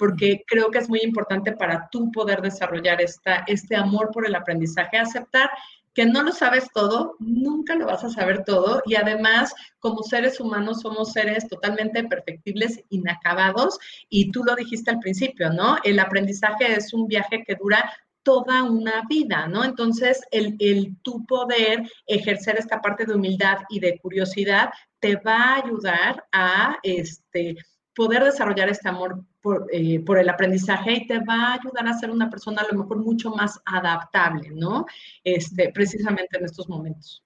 [0.00, 4.34] porque creo que es muy importante para tú poder desarrollar esta, este amor por el
[4.34, 5.50] aprendizaje, aceptar
[5.92, 10.40] que no lo sabes todo, nunca lo vas a saber todo y además como seres
[10.40, 13.78] humanos somos seres totalmente perfectibles, inacabados
[14.08, 15.76] y tú lo dijiste al principio, ¿no?
[15.84, 17.92] El aprendizaje es un viaje que dura
[18.22, 19.64] toda una vida, ¿no?
[19.64, 25.36] Entonces, el, el tu poder ejercer esta parte de humildad y de curiosidad te va
[25.36, 27.56] a ayudar a este,
[27.94, 29.24] poder desarrollar este amor
[29.72, 32.82] eh, por, el aprendizaje y te va a ayudar a ser una persona a lo
[32.82, 34.84] mejor mucho más adaptable, ¿no?
[35.24, 37.24] Este, precisamente en estos momentos.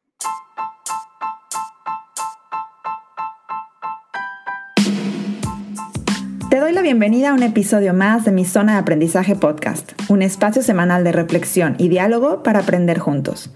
[6.51, 10.23] Te doy la bienvenida a un episodio más de mi Zona de Aprendizaje Podcast, un
[10.23, 13.51] espacio semanal de reflexión y diálogo para aprender juntos.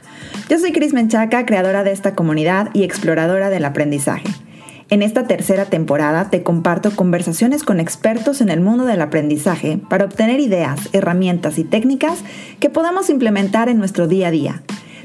[0.48, 4.47] Yo soy Cris Menchaca, creadora de esta comunidad y exploradora del aprendizaje.
[4.90, 10.06] En esta tercera temporada te comparto conversaciones con expertos en el mundo del aprendizaje para
[10.06, 12.20] obtener ideas, herramientas y técnicas
[12.58, 14.62] que podamos implementar en nuestro día a día.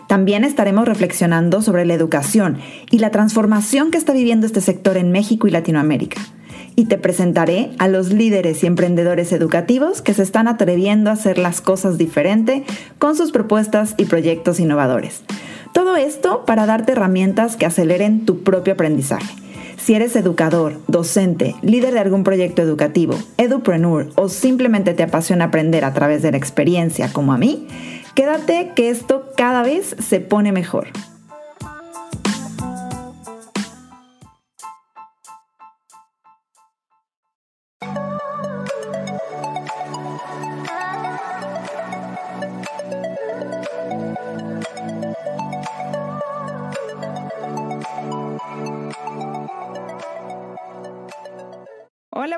[0.08, 2.59] También estaremos reflexionando sobre la educación
[2.92, 6.22] y la transformación que está viviendo este sector en México y Latinoamérica.
[6.78, 11.38] Y te presentaré a los líderes y emprendedores educativos que se están atreviendo a hacer
[11.38, 12.64] las cosas diferente
[13.00, 15.23] con sus propuestas y proyectos innovadores.
[15.73, 19.44] Todo esto para darte herramientas que aceleren tu propio aprendizaje.
[19.84, 25.84] Si eres educador, docente, líder de algún proyecto educativo, edupreneur o simplemente te apasiona aprender
[25.84, 27.67] a través de la experiencia como a mí,
[28.16, 30.88] quédate que esto cada vez se pone mejor.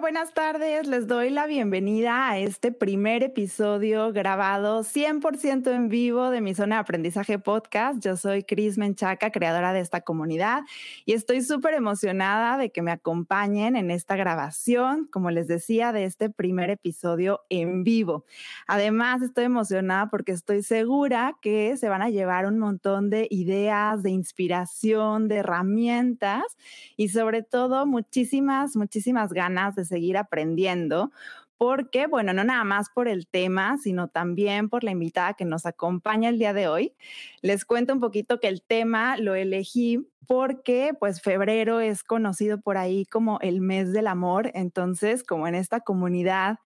[0.02, 0.88] Buenas tardes.
[0.88, 6.78] Les doy la bienvenida a este primer episodio grabado 100% en vivo de mi zona
[6.78, 8.03] de aprendizaje podcast.
[8.03, 10.63] Yo soy Cris Menchaca, creadora de esta comunidad,
[11.06, 16.06] y estoy súper emocionada de que me acompañen en esta grabación, como les decía, de
[16.06, 18.25] este primer episodio en vivo.
[18.68, 24.01] Además, estoy emocionada porque estoy segura que se van a llevar un montón de ideas,
[24.01, 26.44] de inspiración, de herramientas
[26.97, 31.12] y sobre todo muchísimas, muchísimas ganas de seguir aprendiendo,
[31.57, 35.66] porque, bueno, no nada más por el tema, sino también por la invitada que nos
[35.66, 36.93] acompaña el día de hoy.
[37.41, 42.77] Les cuento un poquito que el tema lo elegí porque pues febrero es conocido por
[42.77, 46.57] ahí como el mes del amor, entonces como en esta comunidad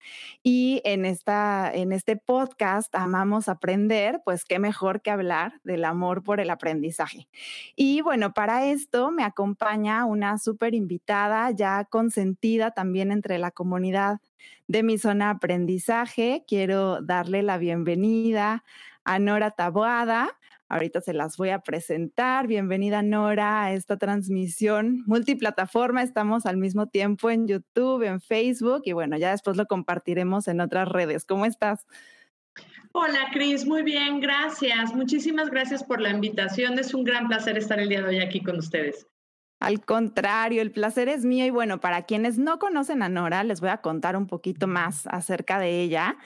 [0.42, 6.22] y en esta en este podcast amamos aprender, pues qué mejor que hablar del amor
[6.22, 7.28] por el aprendizaje.
[7.76, 14.20] Y bueno, para esto me acompaña una súper invitada ya consentida también entre la comunidad
[14.68, 16.44] de mi zona aprendizaje.
[16.46, 18.64] Quiero darle la bienvenida
[19.04, 20.36] a Nora Taboada.
[20.68, 22.46] Ahorita se las voy a presentar.
[22.46, 26.02] Bienvenida Nora a esta transmisión multiplataforma.
[26.02, 30.60] Estamos al mismo tiempo en YouTube, en Facebook y bueno, ya después lo compartiremos en
[30.60, 31.24] otras redes.
[31.24, 31.86] ¿Cómo estás?
[32.92, 34.94] Hola Cris, muy bien, gracias.
[34.94, 36.78] Muchísimas gracias por la invitación.
[36.78, 39.09] Es un gran placer estar el día de hoy aquí con ustedes.
[39.60, 43.60] Al contrario, el placer es mío y bueno, para quienes no conocen a Nora, les
[43.60, 46.16] voy a contar un poquito más acerca de ella.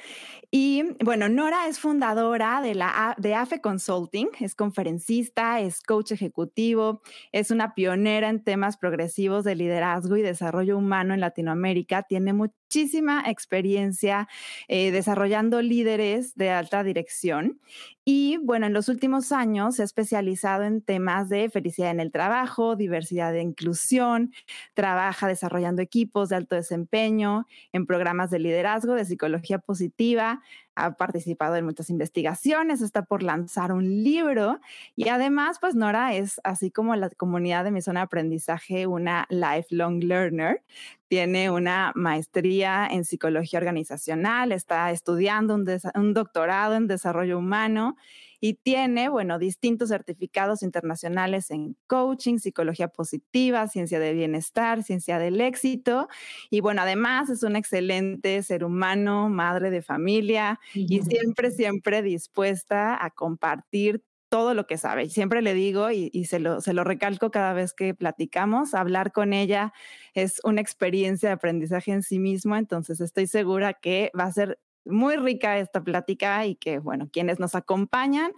[0.56, 7.02] Y bueno, Nora es fundadora de, la, de AFE Consulting, es conferencista, es coach ejecutivo,
[7.32, 13.24] es una pionera en temas progresivos de liderazgo y desarrollo humano en Latinoamérica, tiene muchísima
[13.26, 14.28] experiencia
[14.68, 17.60] eh, desarrollando líderes de alta dirección.
[18.04, 22.12] Y bueno, en los últimos años se ha especializado en temas de felicidad en el
[22.12, 24.32] trabajo, diversidad de inclusión,
[24.74, 30.42] trabaja desarrollando equipos de alto desempeño, en programas de liderazgo, de psicología positiva,
[30.76, 34.60] ha participado en muchas investigaciones, está por lanzar un libro
[34.96, 39.26] y además, pues Nora es, así como la comunidad de mi zona de aprendizaje, una
[39.30, 40.62] lifelong learner.
[41.08, 47.96] Tiene una maestría en psicología organizacional, está estudiando un, un doctorado en desarrollo humano
[48.44, 55.40] y tiene, bueno, distintos certificados internacionales en coaching, psicología positiva, ciencia de bienestar, ciencia del
[55.40, 56.08] éxito.
[56.50, 63.02] Y bueno, además es un excelente ser humano, madre de familia y siempre, siempre dispuesta
[63.02, 65.08] a compartir todo lo que sabe.
[65.08, 69.12] Siempre le digo y, y, se, lo, se lo recalco cada vez que platicamos, hablar
[69.12, 69.72] con ella
[70.12, 74.58] es una experiencia de aprendizaje en sí mismo, entonces estoy segura que va a ser
[74.84, 78.32] muy rica esta plática y que, bueno, quienes nos acompañan,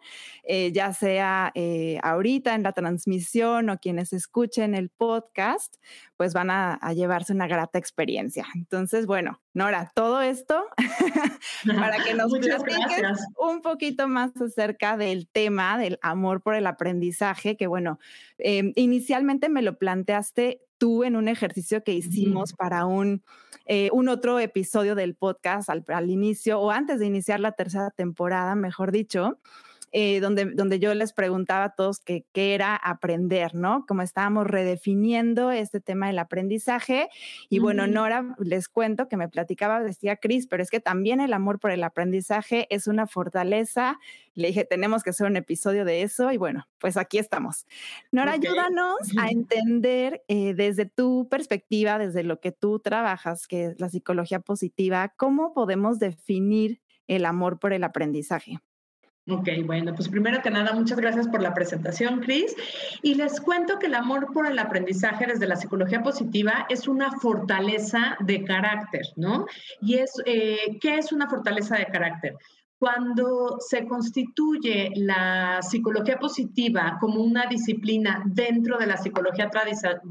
[0.45, 5.77] eh, ya sea eh, ahorita en la transmisión o quienes escuchen el podcast,
[6.17, 8.47] pues van a, llevarse una grata experiencia.
[8.55, 10.67] Entonces, bueno, Nora, todo esto
[11.67, 17.57] para que nos platiques un poquito más acerca del tema del amor por el aprendizaje,
[17.57, 17.99] que bueno,
[18.39, 23.23] eh, inicialmente me lo planteaste tú en un ejercicio que hicimos para un,
[23.67, 27.91] eh, un otro episodio del podcast al, al, inicio o antes de iniciar la tercera
[27.91, 29.39] temporada, mejor dicho,
[29.93, 33.87] eh, donde, donde yo les preguntaba a todos qué era aprender, ¿no?
[33.87, 37.09] Como estábamos redefiniendo este tema del aprendizaje.
[37.49, 41.33] Y bueno, Nora, les cuento que me platicaba, decía Cris, pero es que también el
[41.33, 43.99] amor por el aprendizaje es una fortaleza.
[44.35, 47.67] Le dije, tenemos que hacer un episodio de eso y bueno, pues aquí estamos.
[48.13, 53.81] Nora, ayúdanos a entender eh, desde tu perspectiva, desde lo que tú trabajas, que es
[53.81, 58.61] la psicología positiva, cómo podemos definir el amor por el aprendizaje.
[59.29, 62.55] Ok, bueno, pues primero que nada, muchas gracias por la presentación, Cris.
[63.03, 67.11] Y les cuento que el amor por el aprendizaje desde la psicología positiva es una
[67.11, 69.47] fortaleza de carácter, ¿no?
[69.81, 72.37] Y es, eh, ¿qué es una fortaleza de carácter?
[72.79, 79.51] Cuando se constituye la psicología positiva como una disciplina dentro de la psicología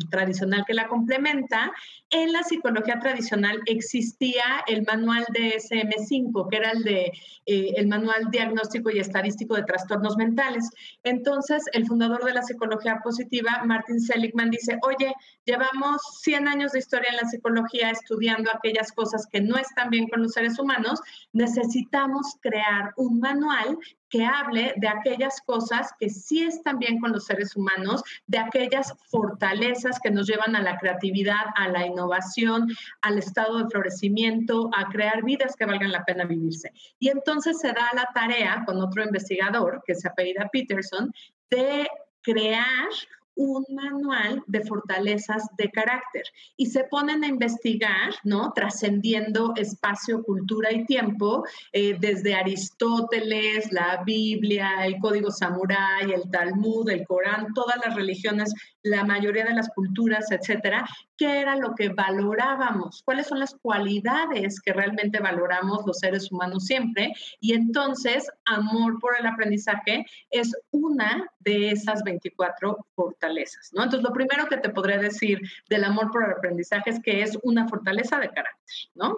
[0.10, 1.72] tradicional que la complementa,
[2.16, 7.12] en la psicología tradicional existía el manual de SM5, que era el de
[7.46, 10.70] eh, el manual diagnóstico y estadístico de trastornos mentales.
[11.04, 15.14] Entonces, el fundador de la psicología positiva, Martin Seligman, dice, oye,
[15.44, 20.08] llevamos 100 años de historia en la psicología estudiando aquellas cosas que no están bien
[20.08, 21.02] con los seres humanos,
[21.34, 23.78] necesitamos crear un manual
[24.16, 28.94] que hable de aquellas cosas que sí están bien con los seres humanos, de aquellas
[29.10, 32.70] fortalezas que nos llevan a la creatividad, a la innovación,
[33.02, 36.72] al estado de florecimiento, a crear vidas que valgan la pena vivirse.
[36.98, 41.12] Y entonces se da la tarea con otro investigador que se apellida Peterson
[41.50, 41.86] de
[42.22, 42.88] crear
[43.36, 46.24] un manual de fortalezas de carácter
[46.58, 48.54] y se ponen a investigar, ¿no?
[48.54, 56.90] Trascendiendo espacio, cultura y tiempo, eh, desde Aristóteles, la Biblia, el Código Samurái, el Talmud,
[56.90, 58.54] el Corán, todas las religiones,
[58.84, 60.86] la mayoría de las culturas, etcétera,
[61.18, 66.66] qué era lo que valorábamos, cuáles son las cualidades que realmente valoramos los seres humanos
[66.66, 67.14] siempre.
[67.40, 73.84] Y entonces, amor por el aprendizaje es una de esas 24 fortalezas, ¿no?
[73.84, 77.38] Entonces, lo primero que te podría decir del amor por el aprendizaje es que es
[77.44, 79.18] una fortaleza de carácter, ¿no?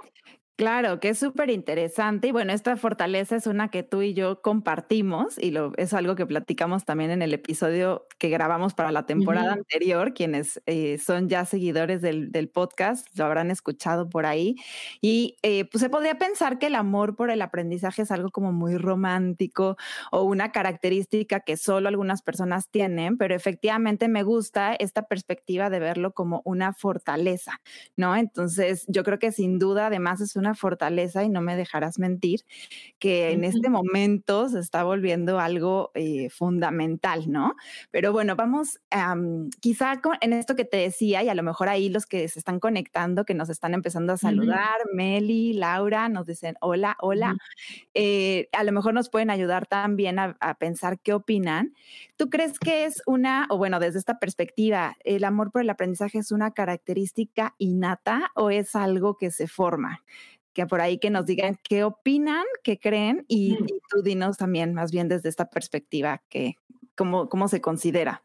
[0.58, 2.30] Claro, que es súper interesante.
[2.30, 6.16] Y bueno, esta fortaleza es una que tú y yo compartimos y lo, es algo
[6.16, 10.16] que platicamos también en el episodio que grabamos para la temporada anterior.
[10.16, 14.56] Quienes eh, son ya seguidores del, del, podcast lo habrán escuchado por ahí.
[15.00, 18.52] Y eh, pues se podría pensar que el amor por el aprendizaje es algo como
[18.52, 19.78] muy romántico
[20.12, 25.78] o una característica que solo algunas personas tienen, pero efectivamente me gusta esta perspectiva de
[25.80, 27.62] verlo como una fortaleza,
[27.96, 28.16] ¿no?
[28.16, 32.42] Entonces, yo creo que sin duda además es una fortaleza y no me dejarás mentir,
[33.00, 37.56] que en este momento se está volviendo algo eh, fundamental, ¿no?
[37.92, 38.80] Pero bueno, vamos,
[39.60, 42.60] quizá en esto que te decía, y a lo mejor ahí los que se están
[42.60, 47.36] conectando, que nos están empezando a saludar, Meli, Laura, nos dicen hola, hola,
[47.94, 51.74] eh, a lo mejor nos pueden ayudar también a, a pensar qué opinan.
[52.16, 56.20] ¿Tú crees que es una, o bueno, desde esta perspectiva, el amor por el aprendizaje
[56.20, 60.04] es una característica innata o es algo que se forma?
[60.58, 63.56] Que por ahí que nos digan qué opinan, qué creen y,
[63.92, 66.56] tú dinos también más bien desde esta perspectiva que
[66.96, 68.24] cómo, cómo se considera.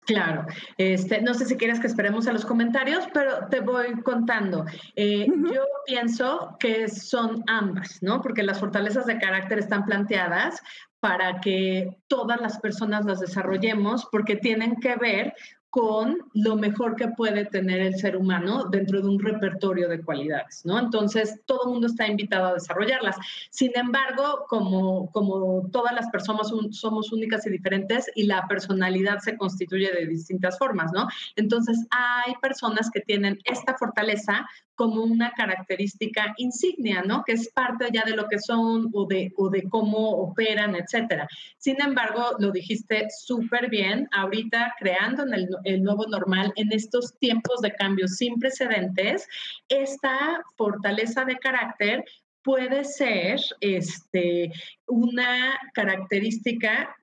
[0.00, 0.46] Claro,
[0.78, 4.64] este, no sé si quieres que esperemos a los comentarios, pero te voy contando.
[4.96, 8.20] Eh, yo pienso que son ambas, ¿no?
[8.20, 10.60] Porque las fortalezas de carácter están planteadas
[10.98, 15.34] para que todas las personas las desarrollemos, porque tienen que ver
[15.70, 20.62] con lo mejor que puede tener el ser humano dentro de un repertorio de cualidades,
[20.64, 20.76] ¿no?
[20.78, 23.16] Entonces, todo el mundo está invitado a desarrollarlas.
[23.50, 29.36] Sin embargo, como, como todas las personas somos únicas y diferentes y la personalidad se
[29.36, 31.06] constituye de distintas formas, ¿no?
[31.36, 34.46] Entonces, hay personas que tienen esta fortaleza
[34.80, 37.22] como una característica insignia, ¿no?
[37.22, 41.28] Que es parte ya de lo que son o de, o de cómo operan, etcétera.
[41.58, 47.18] Sin embargo, lo dijiste súper bien, ahorita creando en el, el, nuevo normal, en estos
[47.18, 49.26] tiempos de cambios sin precedentes,
[49.68, 52.04] esta fortaleza de carácter
[52.42, 54.52] puede ser este,
[54.86, 56.96] una característica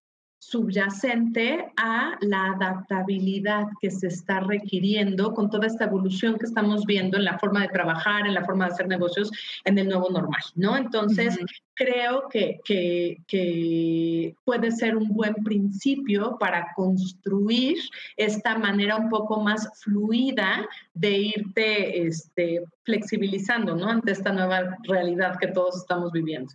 [0.49, 7.17] subyacente a la adaptabilidad que se está requiriendo con toda esta evolución que estamos viendo
[7.17, 9.29] en la forma de trabajar, en la forma de hacer negocios
[9.65, 10.77] en el nuevo normal, ¿no?
[10.77, 11.37] Entonces,
[11.73, 17.77] creo que, que, puede ser un buen principio para construir
[18.15, 23.89] esta manera un poco más fluida de irte este, flexibilizando, ¿no?
[23.89, 26.53] Ante esta nueva realidad que todos estamos viviendo.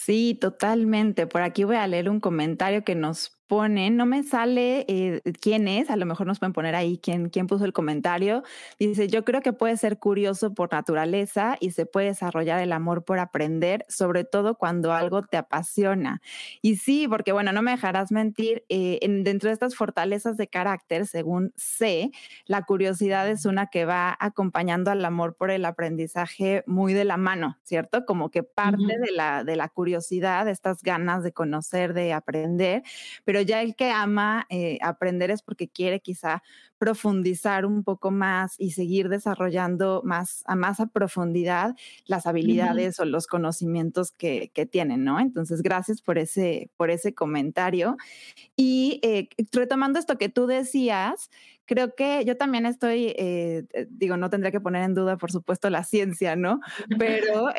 [0.00, 1.26] Sí, totalmente.
[1.26, 5.66] Por aquí voy a leer un comentario que nos ponen, no me sale eh, quién
[5.68, 8.42] es, a lo mejor nos pueden poner ahí quién, quién puso el comentario.
[8.78, 13.04] Dice, yo creo que puede ser curioso por naturaleza y se puede desarrollar el amor
[13.04, 16.20] por aprender, sobre todo cuando algo te apasiona.
[16.62, 21.06] Y sí, porque bueno, no me dejarás mentir, eh, dentro de estas fortalezas de carácter,
[21.06, 22.10] según sé,
[22.46, 27.16] la curiosidad es una que va acompañando al amor por el aprendizaje muy de la
[27.16, 28.04] mano, ¿cierto?
[28.04, 32.82] Como que parte de, la, de la curiosidad, estas ganas de conocer, de aprender,
[33.24, 36.42] pero ya el que ama eh, aprender es porque quiere quizá
[36.78, 41.74] profundizar un poco más y seguir desarrollando más a más a profundidad
[42.06, 45.18] las habilidades o los conocimientos que, que, tienen, ¿no?
[45.18, 47.96] Entonces, gracias por ese, por ese comentario.
[48.56, 51.30] Y eh, retomando esto que tú decías,
[51.68, 55.70] creo que yo también estoy, eh, digo, no tendría que poner en duda, por supuesto,
[55.70, 56.60] la ciencia, ¿no?
[56.98, 57.50] Pero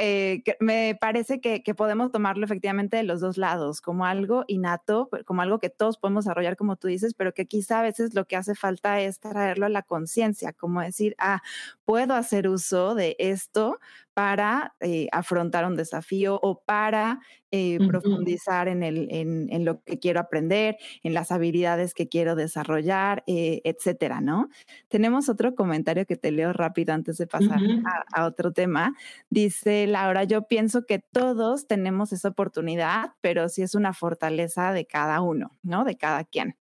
[0.60, 5.42] me parece que, que podemos tomarlo efectivamente de los dos lados, como algo innato, como
[5.42, 8.36] algo que todos podemos desarrollar, como tú dices, pero que quizá a veces lo que
[8.36, 11.42] hace falta es traerlo a la conciencia, como decir, ah,
[11.86, 13.80] puedo hacer uso de esto
[14.20, 17.22] para eh, afrontar un desafío o para
[17.52, 23.24] eh, profundizar en, el, en, lo que quiero aprender, en las habilidades que quiero desarrollar,
[23.28, 24.50] eh, etcétera, ¿no?
[24.90, 28.94] Tenemos otro comentario que te leo rápido antes de pasar a, a, otro tema.
[29.30, 34.86] Dice Laura, yo pienso que todos tenemos esa oportunidad, pero sí es una fortaleza de
[34.86, 35.86] cada uno, ¿no?
[35.86, 36.58] De cada quien.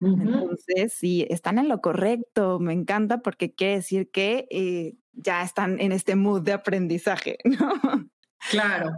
[0.00, 2.58] Entonces, sí, están en lo correcto.
[2.58, 7.72] Me encanta porque quiere decir que ya están en este mood de aprendizaje, ¿no?
[8.50, 8.90] Claro.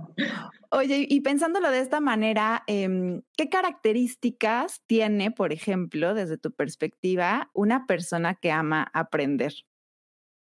[0.70, 7.50] Oye, y pensándolo de esta manera, em, ¿qué características tiene, por ejemplo, desde tu perspectiva,
[7.52, 9.52] una persona que ama aprender?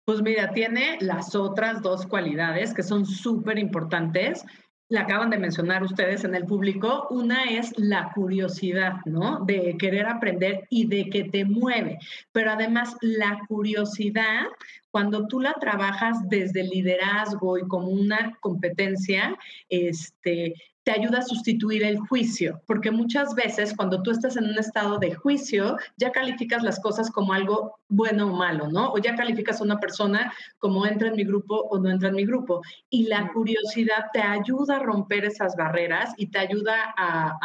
[0.07, 4.45] Pues mira, tiene las otras dos cualidades que son súper importantes
[4.91, 9.45] la acaban de mencionar ustedes en el público, una es la curiosidad, ¿no?
[9.45, 11.99] De querer aprender y de que te mueve.
[12.33, 14.47] Pero además la curiosidad,
[14.90, 19.37] cuando tú la trabajas desde liderazgo y como una competencia,
[19.68, 20.54] este,
[20.88, 24.99] te ayuda a sustituir el juicio, porque muchas veces cuando tú estás en un estado
[24.99, 28.92] de juicio, ya calificas las cosas como algo bueno o malo, ¿no?
[28.92, 32.14] O ya calificas a una persona como entra en mi grupo o no entra en
[32.14, 32.62] mi grupo.
[32.88, 37.37] Y la curiosidad te ayuda a romper esas barreras y te ayuda a,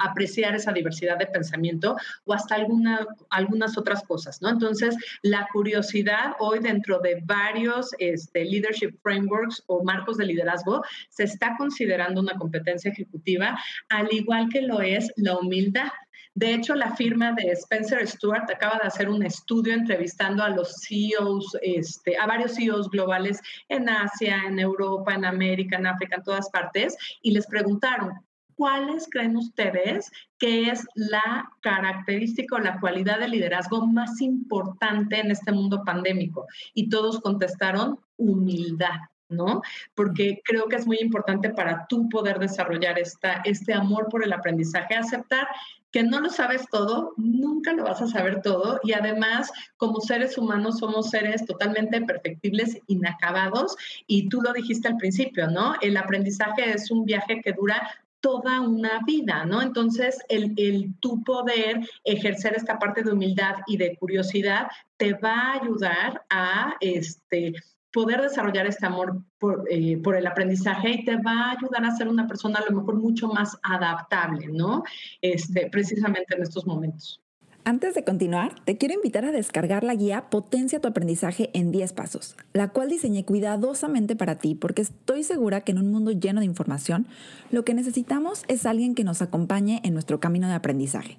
[0.00, 1.96] apreciar esa diversidad de pensamiento
[2.26, 4.50] o hasta alguna, algunas otras cosas, ¿no?
[4.50, 11.24] Entonces, la curiosidad hoy dentro de varios este, leadership frameworks o marcos de liderazgo se
[11.24, 13.58] está considerando una competencia ejecutiva,
[13.88, 15.90] al igual que lo es la humildad.
[16.34, 20.80] De hecho, la firma de Spencer Stewart acaba de hacer un estudio entrevistando a los
[20.80, 26.22] CEOs, este, a varios CEOs globales en Asia, en Europa, en América, en África, en
[26.22, 28.12] todas partes, y les preguntaron,
[28.54, 35.30] ¿cuáles creen ustedes que es la característica o la cualidad de liderazgo más importante en
[35.30, 36.46] este mundo pandémico?
[36.74, 39.00] Y todos contestaron humildad.
[39.28, 39.62] ¿no?
[39.94, 44.32] Porque creo que es muy importante para tú poder desarrollar esta, este amor por el
[44.32, 45.48] aprendizaje, aceptar
[45.92, 50.38] que no lo sabes todo, nunca lo vas a saber todo y además como seres
[50.38, 55.74] humanos somos seres totalmente perfectibles, inacabados y tú lo dijiste al principio, ¿no?
[55.82, 57.90] El aprendizaje es un viaje que dura
[58.22, 59.60] toda una vida, ¿no?
[59.60, 65.34] Entonces, el, el tu poder ejercer esta parte de humildad y de curiosidad te va
[65.34, 67.52] a ayudar a este,
[67.92, 69.22] poder desarrollar este amor
[69.68, 72.78] eh, por, el aprendizaje y te va a ayudar a ser una persona a lo
[72.78, 74.82] mejor mucho más adaptable, ¿no?
[75.20, 77.20] Este, precisamente en estos momentos.
[77.64, 81.92] Antes de continuar, te quiero invitar a descargar la guía Potencia tu aprendizaje en 10
[81.92, 86.40] pasos, la cual diseñé cuidadosamente para ti porque estoy segura que en un mundo lleno
[86.40, 87.06] de información,
[87.52, 91.18] lo que necesitamos es alguien que nos acompañe en nuestro camino de aprendizaje.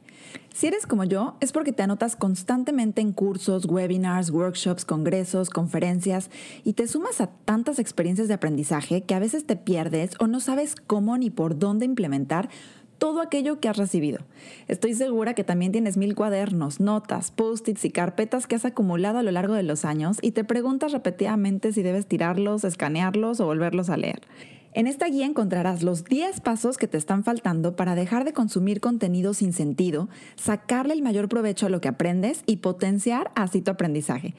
[0.54, 6.30] Si eres como yo, es porque te anotas constantemente en cursos, webinars, workshops, congresos, conferencias
[6.66, 10.42] y te sumas a tantas experiencias de aprendizaje que a veces te pierdes o no
[10.42, 12.50] sabes cómo ni por dónde implementar
[13.04, 14.20] todo aquello que has recibido.
[14.70, 19.24] Estoy segura que también tienes mil cuadernos, notas, post-its y carpetas que has acumulado a
[19.24, 23.90] lo largo de los años y te preguntas repetidamente si debes tirarlos, escanearlos o volverlos
[23.90, 24.22] a leer.
[24.72, 28.80] En esta guía encontrarás los 10 pasos que te están faltando para dejar de consumir
[28.80, 30.08] contenido sin sentido,
[30.38, 34.34] sacarle el mayor provecho a lo que aprendes y potenciar así tu aprendizaje.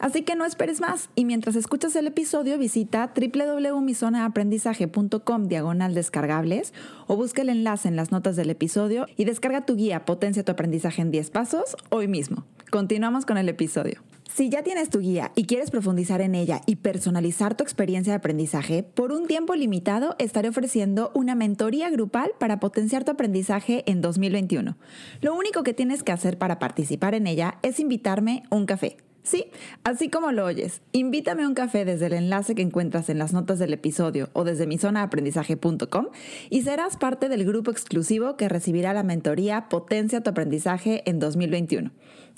[0.00, 6.72] Así que no esperes más y mientras escuchas el episodio visita www.mizonaaprendizaje.com diagonal descargables
[7.06, 10.52] o busca el enlace en las notas del episodio y descarga tu guía Potencia tu
[10.52, 12.46] aprendizaje en 10 pasos hoy mismo.
[12.70, 14.00] Continuamos con el episodio.
[14.32, 18.18] Si ya tienes tu guía y quieres profundizar en ella y personalizar tu experiencia de
[18.18, 24.00] aprendizaje, por un tiempo limitado estaré ofreciendo una mentoría grupal para potenciar tu aprendizaje en
[24.00, 24.78] 2021.
[25.20, 28.96] Lo único que tienes que hacer para participar en ella es invitarme un café.
[29.22, 29.46] Sí,
[29.84, 33.34] así como lo oyes, invítame a un café desde el enlace que encuentras en las
[33.34, 36.06] notas del episodio o desde mi zona aprendizaje.com
[36.48, 41.90] y serás parte del grupo exclusivo que recibirá la mentoría Potencia tu aprendizaje en 2021.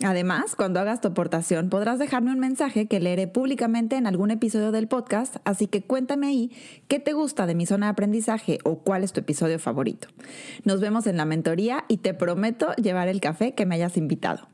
[0.02, 4.72] Además, cuando hagas tu aportación podrás dejarme un mensaje que leeré públicamente en algún episodio
[4.72, 6.50] del podcast, así que cuéntame ahí
[6.88, 10.08] qué te gusta de mi zona de aprendizaje o cuál es tu episodio favorito.
[10.64, 14.51] Nos vemos en la mentoría y te prometo llevar el café que me hayas invitado.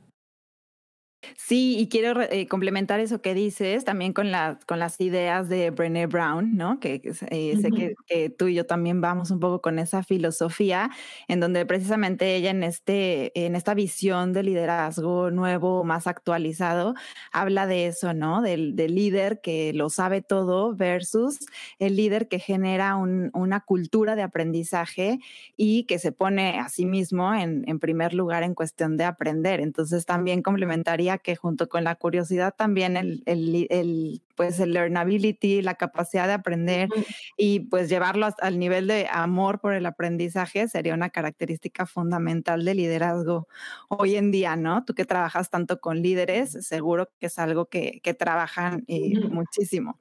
[1.37, 4.28] Sí, y quiero eh, complementar eso que dices también con,
[4.66, 6.78] con las ideas de Brené Brown, ¿no?
[6.78, 7.70] Que eh, sé
[8.06, 10.90] que, tú y yo también vamos un poco con esa filosofía,
[11.26, 16.94] en donde precisamente ella en, este, en esta visión de liderazgo nuevo, más actualizado,
[17.32, 18.40] habla de eso, ¿no?
[18.40, 21.38] Del, líder que lo sabe todo versus
[21.78, 25.18] el líder que genera una cultura de aprendizaje
[25.56, 29.60] y que se pone a sí mismo en, en primer lugar en cuestión de aprender.
[29.60, 35.77] Entonces también complementaría que junto con la curiosidad también el, el, pues el learnability, la
[35.77, 36.91] capacidad de aprender
[37.38, 42.75] y pues llevarlo al nivel de amor por el aprendizaje sería una característica fundamental de
[42.75, 43.49] liderazgo
[43.88, 44.85] hoy en día, ¿no?
[44.85, 49.99] Tú que trabajas tanto con líderes, seguro que es algo que, que trabajan eh, muchísimo.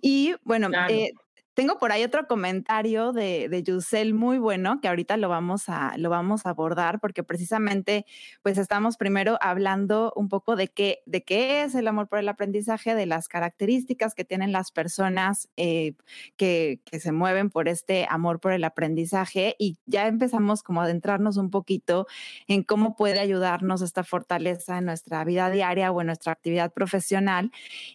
[0.00, 1.12] Y bueno, eh,
[1.54, 5.96] tengo por ahí otro comentario de, de Yusel muy bueno que ahorita lo vamos a,
[5.98, 8.06] lo vamos a abordar porque precisamente
[8.42, 12.28] pues estamos primero hablando un poco de qué, de qué es el amor por el
[12.28, 15.94] aprendizaje, de las características que tienen las personas eh,
[16.36, 20.84] que, que se mueven por este amor por el aprendizaje y ya empezamos como a
[20.84, 22.06] adentrarnos un poquito
[22.46, 27.50] en cómo puede ayudarnos esta fortaleza en nuestra vida diaria o en nuestra actividad profesional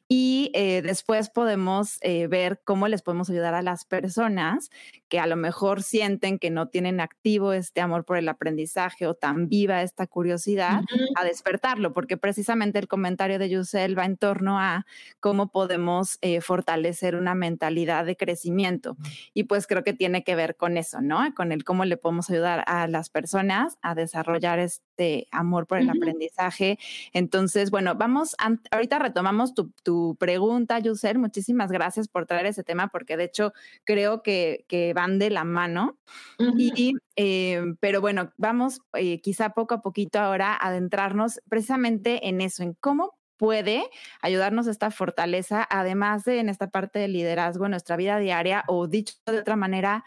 [0.08, 4.70] y eh, después podemos eh, ver cómo les podemos ayudar a las personas
[5.08, 9.14] que a lo mejor sienten que no tienen activo este amor por el aprendizaje o
[9.14, 10.82] tan viva esta curiosidad
[11.16, 14.86] a despertarlo, porque precisamente el comentario de Yusel va en torno a
[15.20, 18.98] cómo podemos eh, fortalecer una mentalidad de crecimiento.
[19.34, 21.22] Y pues creo que tiene que ver con eso, ¿no?
[21.36, 25.90] Con el cómo le podemos ayudar a las personas a desarrollar este amor por el
[25.90, 26.80] aprendizaje.
[27.14, 28.36] Entonces, bueno, vamos,
[28.72, 31.20] ahorita retomamos tu, tu pregunta, Yusel.
[31.20, 33.35] Muchísimas gracias por traer ese tema, porque de hecho
[33.84, 35.98] creo que, van de la mano.
[36.58, 42.42] y, eh, pero bueno, vamos eh, quizá poco a poquito ahora a adentrarnos precisamente en
[42.42, 43.90] eso, en cómo puede
[44.22, 48.88] ayudarnos esta fortaleza, además de en esta parte del liderazgo en nuestra vida diaria, o
[48.88, 50.04] dicho de otra manera,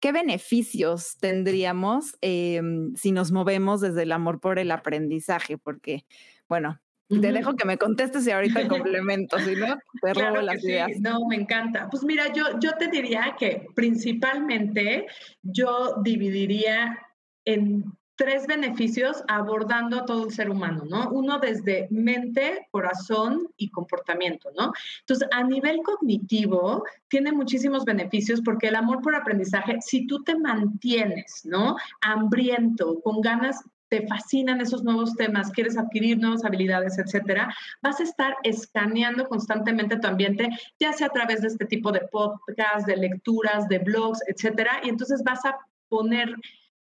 [0.00, 5.58] ¿qué beneficios tendríamos em, si nos movemos desde el amor por el aprendizaje?
[5.58, 6.04] Porque,
[6.48, 10.90] bueno, te dejo que me contestes y ahorita complemento, si no, te robo las ideas.
[11.00, 11.88] No, me encanta.
[11.90, 15.06] Pues mira, yo, yo te diría que principalmente
[15.42, 16.98] yo dividiría
[17.46, 17.84] en
[18.18, 21.08] tres beneficios abordando a todo el ser humano, ¿no?
[21.10, 24.72] Uno desde mente, corazón y comportamiento, ¿no?
[25.00, 30.36] Entonces, a nivel cognitivo, tiene muchísimos beneficios porque el amor por aprendizaje, si tú te
[30.36, 31.76] mantienes, ¿no?
[32.00, 38.04] Hambriento, con ganas te fascinan esos nuevos temas, quieres adquirir nuevas habilidades, etcétera, vas a
[38.04, 40.48] estar escaneando constantemente tu ambiente,
[40.78, 44.88] ya sea a través de este tipo de podcasts, de lecturas, de blogs, etcétera, y
[44.88, 46.34] entonces vas a poner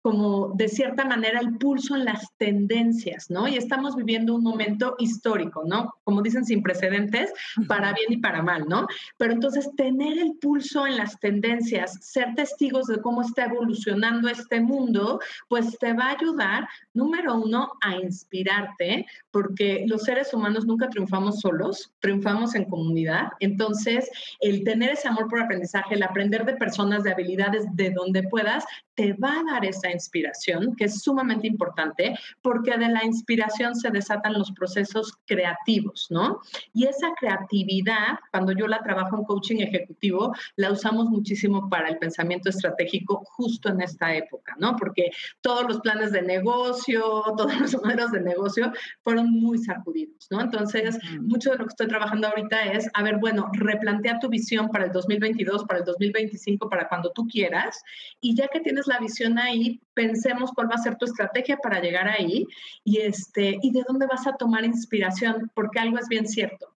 [0.04, 3.48] como de cierta manera el pulso en las tendencias, ¿no?
[3.48, 5.94] Y estamos viviendo un momento histórico, ¿no?
[6.04, 7.32] Como dicen, sin precedentes,
[7.68, 8.86] para bien y para mal, ¿no?
[9.16, 14.60] Pero entonces tener el pulso en las tendencias, ser testigos de cómo está evolucionando este
[14.60, 20.90] mundo, pues te va a ayudar, número uno, a inspirarte, porque los seres humanos nunca
[20.90, 23.28] triunfamos solos, triunfamos en comunidad.
[23.40, 28.22] Entonces, el tener ese amor por aprendizaje, el aprender de personas, de habilidades, de donde
[28.24, 33.74] puedas, te va a dar esa inspiración, que es sumamente importante, porque de la inspiración
[33.74, 36.40] se desatan los procesos creativos, ¿no?
[36.72, 41.98] Y esa creatividad, cuando yo la trabajo en coaching ejecutivo, la usamos muchísimo para el
[41.98, 44.76] pensamiento estratégico justo en esta época, ¿no?
[44.76, 47.02] Porque todos los planes de negocio,
[47.36, 50.40] todos los modelos de negocio fueron muy sacudidos, ¿no?
[50.40, 54.68] Entonces, mucho de lo que estoy trabajando ahorita es, a ver, bueno, replantea tu visión
[54.68, 57.82] para el 2022, para el 2025, para cuando tú quieras,
[58.20, 61.80] y ya que tienes la visión ahí, pensemos cuál va a ser tu estrategia para
[61.80, 62.46] llegar ahí
[62.84, 66.74] y, este, y de dónde vas a tomar inspiración, porque algo es bien cierto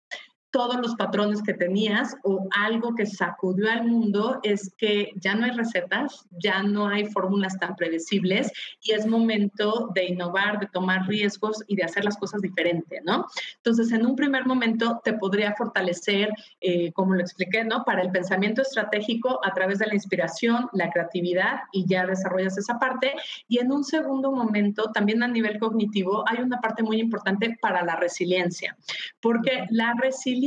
[0.55, 5.43] todos los patrones que tenías o algo que sacudió al mundo es que ya no
[5.43, 11.09] hay recetas, ya no hay fórmulas tan predecibles y es momento de innovar, de tomar
[11.09, 13.25] riesgos y de hacer las cosas diferente, ¿no?
[13.57, 16.29] Entonces, en un primer momento te podría fortalecer,
[16.61, 17.83] eh, como lo expliqué, ¿no?
[17.83, 22.79] Para el pensamiento estratégico a través de la inspiración, la creatividad y ya desarrollas esa
[22.79, 23.11] parte.
[23.49, 27.83] Y en un segundo momento, también a nivel cognitivo, hay una parte muy importante para
[27.83, 28.77] la resiliencia,
[29.19, 30.44] porque la resiliencia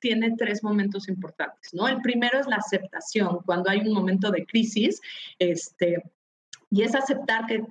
[0.00, 1.88] tiene tres momentos importantes, ¿no?
[1.88, 5.00] El primero es la aceptación, cuando hay un momento de crisis,
[5.38, 6.02] este,
[6.70, 7.64] y es aceptar que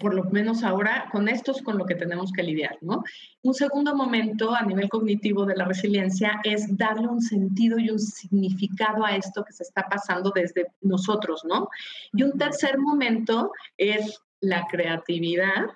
[0.00, 3.04] por lo menos ahora con esto es con lo que tenemos que lidiar, ¿no?
[3.42, 7.98] Un segundo momento a nivel cognitivo de la resiliencia es darle un sentido y un
[7.98, 11.68] significado a esto que se está pasando desde nosotros, ¿no?
[12.14, 15.66] Y un tercer momento es la creatividad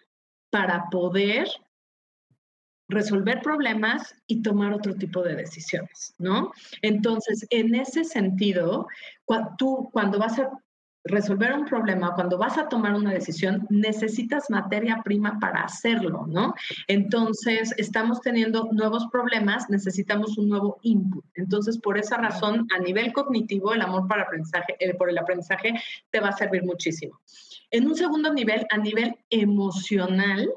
[0.50, 1.46] para poder
[2.88, 6.52] resolver problemas y tomar otro tipo de decisiones, ¿no?
[6.82, 8.88] Entonces, en ese sentido,
[9.58, 10.50] tú cuando vas a
[11.04, 16.54] resolver un problema, cuando vas a tomar una decisión, necesitas materia prima para hacerlo, ¿no?
[16.86, 21.24] Entonces, estamos teniendo nuevos problemas, necesitamos un nuevo input.
[21.34, 25.74] Entonces, por esa razón, a nivel cognitivo, el amor para aprendizaje, eh, por el aprendizaje
[26.10, 27.20] te va a servir muchísimo.
[27.70, 30.50] En un segundo nivel, a nivel emocional,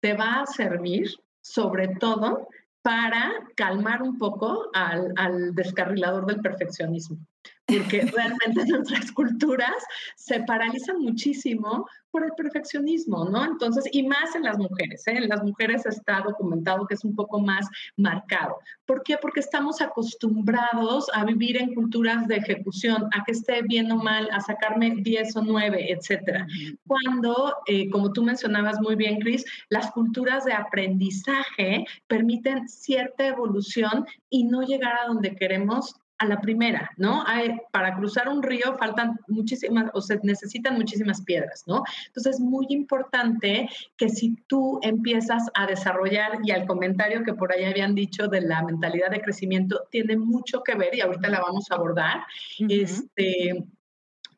[0.00, 1.08] te va a servir
[1.44, 2.48] sobre todo
[2.80, 7.18] para calmar un poco al, descarrilador del perfeccionismo
[7.66, 9.74] porque realmente nuestras culturas
[10.16, 13.44] se paralizan muchísimo por el perfeccionismo, ¿no?
[13.44, 15.16] Entonces, y más en las mujeres, ¿eh?
[15.16, 18.56] En las mujeres está documentado que es un poco más marcado.
[18.86, 19.16] ¿Por qué?
[19.20, 24.28] Porque estamos acostumbrados a vivir en culturas de ejecución, a que esté bien o mal,
[24.30, 26.46] a sacarme 10 o 9, etcétera.
[26.86, 34.06] Cuando, eh, como tú mencionabas muy bien, Chris, las culturas de aprendizaje permiten cierta evolución
[34.30, 37.24] y no llegar a donde queremos a la primera, ¿no?
[37.26, 41.82] Hay, para cruzar un río faltan muchísimas, o se necesitan muchísimas piedras, ¿no?
[42.06, 47.52] Entonces es muy importante que si tú empiezas a desarrollar, y al comentario que por
[47.52, 51.40] ahí habían dicho de la mentalidad de crecimiento, tiene mucho que ver, y ahorita la
[51.40, 52.24] vamos a abordar,
[52.68, 53.64] este,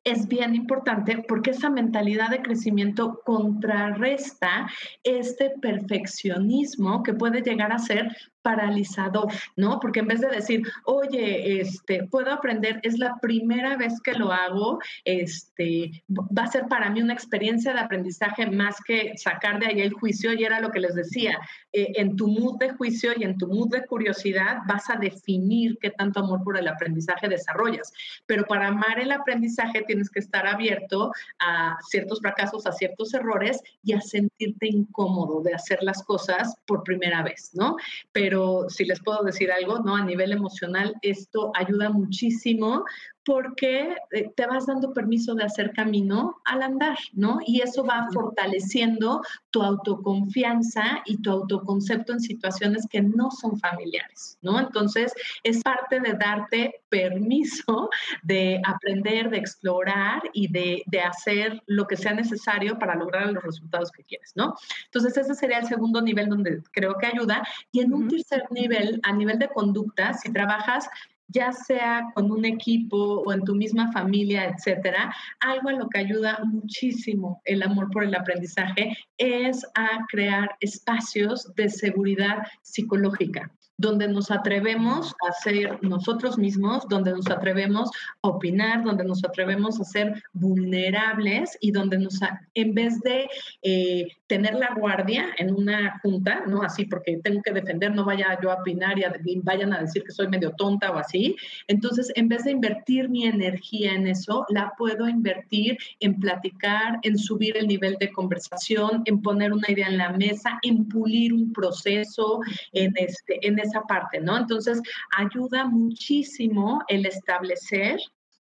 [0.06, 4.70] es bien importante porque esa mentalidad de crecimiento contrarresta
[5.02, 9.80] este perfeccionismo que puede llegar a ser paralizador, ¿no?
[9.80, 14.30] Porque en vez de decir, oye, este, puedo aprender, es la primera vez que lo
[14.30, 19.66] hago, este, va a ser para mí una experiencia de aprendizaje más que sacar de
[19.66, 21.40] ahí el juicio, y era lo que les decía,
[21.72, 25.76] eh, en tu mood de juicio y en tu mood de curiosidad vas a definir
[25.80, 27.92] qué tanto amor por el aprendizaje desarrollas,
[28.26, 33.60] pero para amar el aprendizaje tienes que estar abierto a ciertos fracasos, a ciertos errores
[33.82, 37.76] y a sentirte incómodo de hacer las cosas por primera vez, ¿no?
[38.12, 38.35] Pero
[38.68, 39.96] si les puedo decir algo, ¿no?
[39.96, 42.84] A nivel emocional, esto ayuda muchísimo
[43.26, 47.40] porque eh, te vas dando permiso de hacer camino al andar, ¿no?
[47.44, 54.38] Y eso va fortaleciendo tu autoconfianza y tu autoconcepto en situaciones que no son familiares,
[54.42, 54.60] ¿no?
[54.60, 55.12] Entonces,
[55.42, 57.90] es parte de darte permiso
[58.22, 63.42] de aprender, de explorar y de, de hacer lo que sea necesario para lograr los
[63.42, 64.54] resultados que quieres, ¿no?
[64.84, 67.42] Entonces, ese sería el segundo nivel donde creo que ayuda.
[67.72, 70.88] Y en un tercer nivel, a nivel de conducta, si trabajas
[71.28, 76.00] ya sea con un equipo o en tu misma familia, etcétera, algo en lo que
[76.00, 84.08] ayuda muchísimo el amor por el aprendizaje es a crear espacios de seguridad psicológica donde
[84.08, 87.90] nos atrevemos a ser nosotros mismos, donde nos atrevemos
[88.22, 92.18] a opinar, donde nos atrevemos a ser vulnerables y donde nos,
[92.54, 93.28] en vez de
[93.62, 96.62] eh, tener la guardia en una junta, ¿no?
[96.62, 100.12] Así porque tengo que defender, no vaya yo a opinar y, vayan a decir que
[100.12, 101.36] soy medio tonta o así.
[101.68, 107.18] Entonces, en vez de invertir mi energía en eso, la puedo invertir en platicar, en
[107.18, 111.52] subir el nivel de conversación, en poner una idea en la mesa, en pulir un
[111.52, 112.40] proceso,
[112.72, 114.36] en, este, esa parte, ¿no?
[114.36, 114.80] Entonces,
[115.16, 117.98] ayuda muchísimo el establecer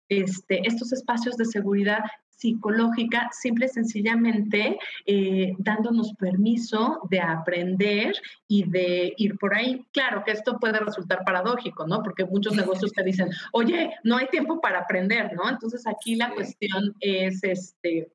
[0.10, 2.00] este, estos espacios de seguridad
[2.42, 8.14] psicológica, simple y sencillamente eh, dándonos permiso de aprender
[8.48, 9.86] y de ir por ahí.
[9.94, 12.02] Claro que esto puede resultar paradójico, ¿no?
[12.02, 15.48] Porque muchos negocios te dicen, oye, no hay tiempo para aprender, ¿no?
[15.48, 18.12] Entonces aquí la cuestión es, este,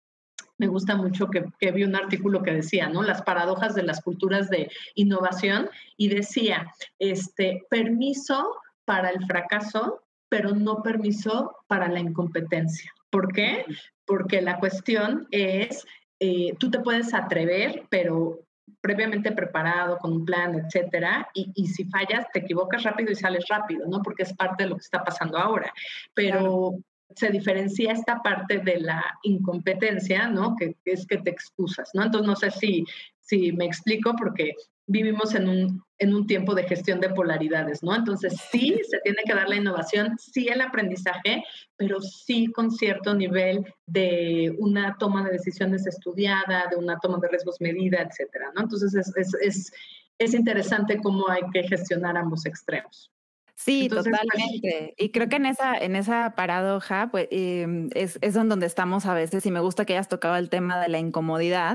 [0.59, 3.03] me gusta mucho que, que, vi un artículo que decía, ¿no?
[3.03, 10.55] Las paradojas de las culturas de innovación y decía, este, permiso para el fracaso, pero
[10.55, 12.93] no permiso para la incompetencia.
[13.11, 13.65] ¿Por qué?
[14.07, 15.87] Porque la cuestión es,
[16.21, 18.41] eh, tú te puedes atrever, pero
[18.81, 23.45] previamente preparado, con un plan, etcétera, y, y, si fallas, te equivocas rápido y sales
[23.49, 24.03] rápido, ¿no?
[24.03, 25.73] Porque es parte de lo que está pasando ahora.
[26.15, 26.79] Pero,
[27.15, 30.57] se diferencia esta parte de la incompetencia, ¿no?
[30.57, 32.05] Que, es que te excusas, ¿no?
[32.05, 32.85] Entonces, no sé si,
[33.21, 34.55] si me explico porque
[34.89, 37.95] vivimos en un, en un tiempo de gestión de polaridades, ¿no?
[37.95, 41.45] Entonces, sí, se tiene que dar la innovación, sí el aprendizaje,
[41.77, 47.29] pero sí con cierto nivel de una toma de decisiones estudiada, de una toma de
[47.29, 48.63] riesgos medida, etcétera, ¿no?
[48.63, 49.73] Entonces, es, es, es,
[50.19, 53.11] es interesante cómo hay que gestionar ambos extremos.
[53.59, 54.95] Sí, pues, totalmente.
[54.99, 59.15] y creo que en esa, en esa paradoja, pues em, es, es donde estamos a
[59.15, 61.75] veces, y me gusta que hayas tocado el tema de la incomodidad,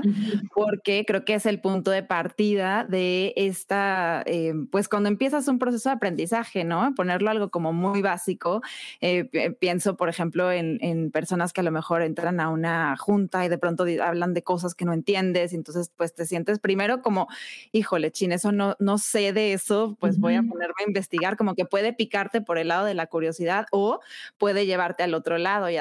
[0.54, 5.58] porque creo que es el punto de partida de esta, em, pues cuando empiezas un
[5.58, 6.94] proceso de aprendizaje, ¿no?
[6.94, 8.62] Ponerlo algo como muy básico.
[9.00, 9.24] Eh,
[9.58, 13.48] pienso, por ejemplo, en, en, personas que a lo mejor entran a una junta y
[13.48, 17.26] de pronto hablan de cosas que no entiendes, y entonces pues te sientes primero como,
[17.72, 21.56] híjole, chin, eso no, no sé de eso, pues voy a ponerme a investigar, como
[21.56, 24.00] que puede picarte por el lado de la curiosidad o
[24.36, 25.78] puede llevarte al otro lado y,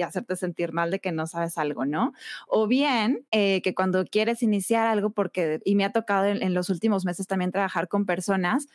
[0.00, 2.14] hacerte sentir mal de que no sabes algo, ¿no?
[2.48, 6.70] O bien eh, que cuando quieres iniciar algo, porque, y me ha tocado en, los
[6.70, 8.66] últimos meses también trabajar con personas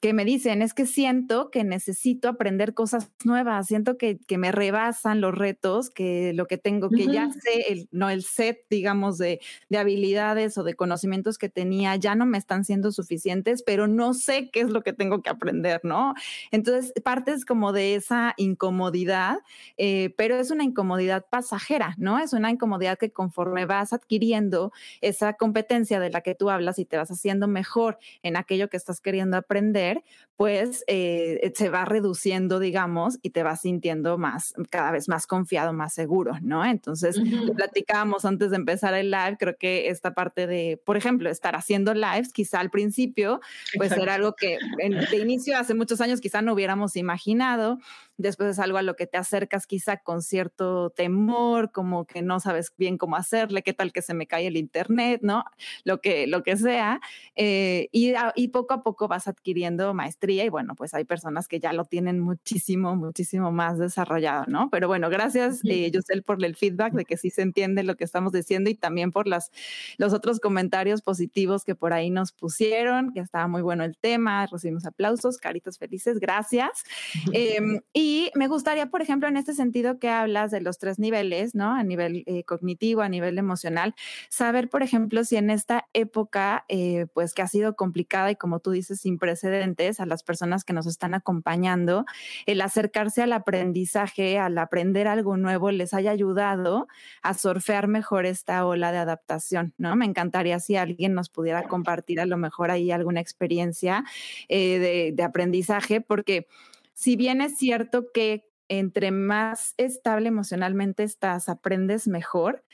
[0.00, 4.52] que me dicen, es que siento que necesito aprender cosas nuevas, siento que, que me
[4.52, 9.16] rebasan los retos, que lo que tengo, que ya sé, el, no el set, digamos,
[9.16, 13.86] de, de habilidades o de conocimientos que tenía, ya no me están siendo suficientes, pero
[13.86, 16.01] no sé qué es lo que tengo que aprender, ¿no?
[16.50, 19.38] Entonces, partes como de esa incomodidad,
[19.76, 22.18] eh, pero es una incomodidad pasajera, ¿no?
[22.18, 26.84] Es una incomodidad que conforme vas adquiriendo esa competencia de la que tú hablas y
[26.84, 30.02] te vas haciendo mejor en aquello que estás queriendo aprender,
[30.36, 35.72] pues eh, se va reduciendo, digamos, y te vas sintiendo más, cada vez más confiado,
[35.72, 36.64] más seguro, ¿no?
[36.64, 37.20] Entonces,
[37.56, 41.94] platicábamos antes de empezar el live, creo que esta parte de, por ejemplo, estar haciendo
[41.94, 43.40] lives, quizá al principio,
[43.76, 47.78] pues era algo que en, de inicio hace años quizá no hubiéramos imaginado.
[48.16, 52.40] Después es algo a lo que te acercas quizá con cierto temor, como que no
[52.40, 55.44] sabes bien cómo hacerle, qué tal que se me cae el internet, ¿no?
[55.84, 57.00] Lo que, lo que sea.
[57.36, 61.60] Eh, y, y poco a poco vas adquiriendo maestría y bueno, pues hay personas que
[61.60, 64.68] ya lo tienen muchísimo, muchísimo más desarrollado, ¿no?
[64.70, 68.04] Pero bueno, gracias, eh, Yusel, por el feedback de que sí se entiende lo que
[68.04, 69.50] estamos diciendo y también por las,
[69.98, 74.46] los otros comentarios positivos que por ahí nos pusieron, que estaba muy bueno el tema,
[74.46, 76.84] recibimos aplausos, caritas felices, gracias.
[77.32, 78.01] Em, y
[78.34, 81.74] me gustaría, por ejemplo, en este sentido que hablas de los tres niveles, ¿no?
[81.74, 83.94] A nivel eh, cognitivo, a nivel emocional,
[84.28, 88.60] saber, por ejemplo, si en esta época, eh, pues que ha sido complicada y como
[88.60, 92.04] tú dices, sin precedentes, a las personas que nos están acompañando,
[92.46, 96.88] el acercarse al aprendizaje, al aprender algo nuevo, les haya ayudado
[97.22, 99.96] a surfear mejor esta ola de adaptación, ¿no?
[99.96, 104.04] Me encantaría si alguien nos pudiera compartir a lo mejor ahí alguna experiencia
[104.48, 106.46] eh, de aprendizaje porque
[106.94, 112.64] si bien es cierto que entre más estable emocionalmente estás, aprendes mejor,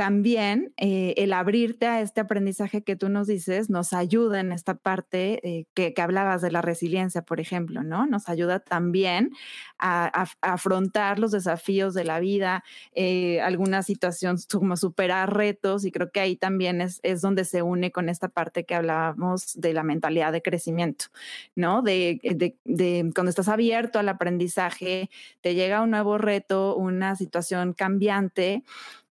[0.00, 4.74] también eh, el abrirte a este aprendizaje que tú nos dices nos ayuda en esta
[4.74, 8.06] parte eh, que, hablabas de la resiliencia, por ejemplo, ¿no?
[8.06, 9.32] Nos ayuda también
[9.78, 16.10] a, afrontar los desafíos de la vida, eh, alguna situación como superar retos y creo
[16.10, 19.82] que ahí también es, es donde se une con esta parte que hablábamos de la
[19.82, 21.08] mentalidad de crecimiento,
[21.54, 21.82] ¿no?
[21.82, 25.10] De, de, de cuando estás abierto al aprendizaje,
[25.42, 28.64] te llega un nuevo reto, una situación cambiante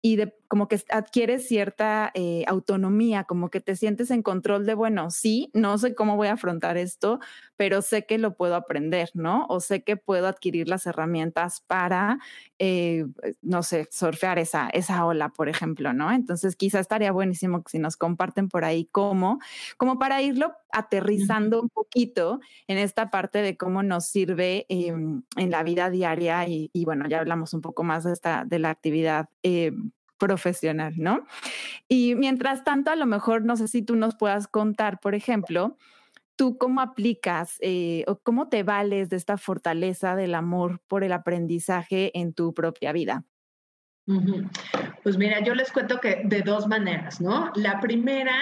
[0.05, 4.75] y de como que adquieres cierta eh, autonomía, como que te sientes en control de,
[4.75, 7.19] bueno, sí, no sé cómo voy a afrontar esto,
[7.55, 9.47] pero sé que lo puedo aprender, ¿no?
[9.49, 12.19] O sé que puedo adquirir las herramientas para,
[12.59, 13.07] eh,
[13.41, 16.11] no sé, surfear esa, esa ola, por ejemplo, ¿no?
[16.11, 19.39] Entonces quizá estaría buenísimo si nos comparten por ahí cómo,
[19.77, 25.49] como para irlo aterrizando un poquito en esta parte de cómo nos sirve em, en
[25.49, 28.69] la vida diaria y, y, bueno, ya hablamos un poco más de esta, de la
[28.69, 29.71] actividad eh,
[30.23, 31.25] profesional, ¿no?
[31.89, 35.75] Y mientras tanto, a lo mejor no sé si tú nos puedas contar, por ejemplo,
[36.37, 41.11] tú cómo aplicas eh, o cómo te vales de esta fortaleza del amor por el
[41.11, 43.25] aprendizaje en tu propia vida.
[45.03, 47.51] Pues mira, yo les cuento que de dos maneras, ¿no?
[47.55, 48.37] La primera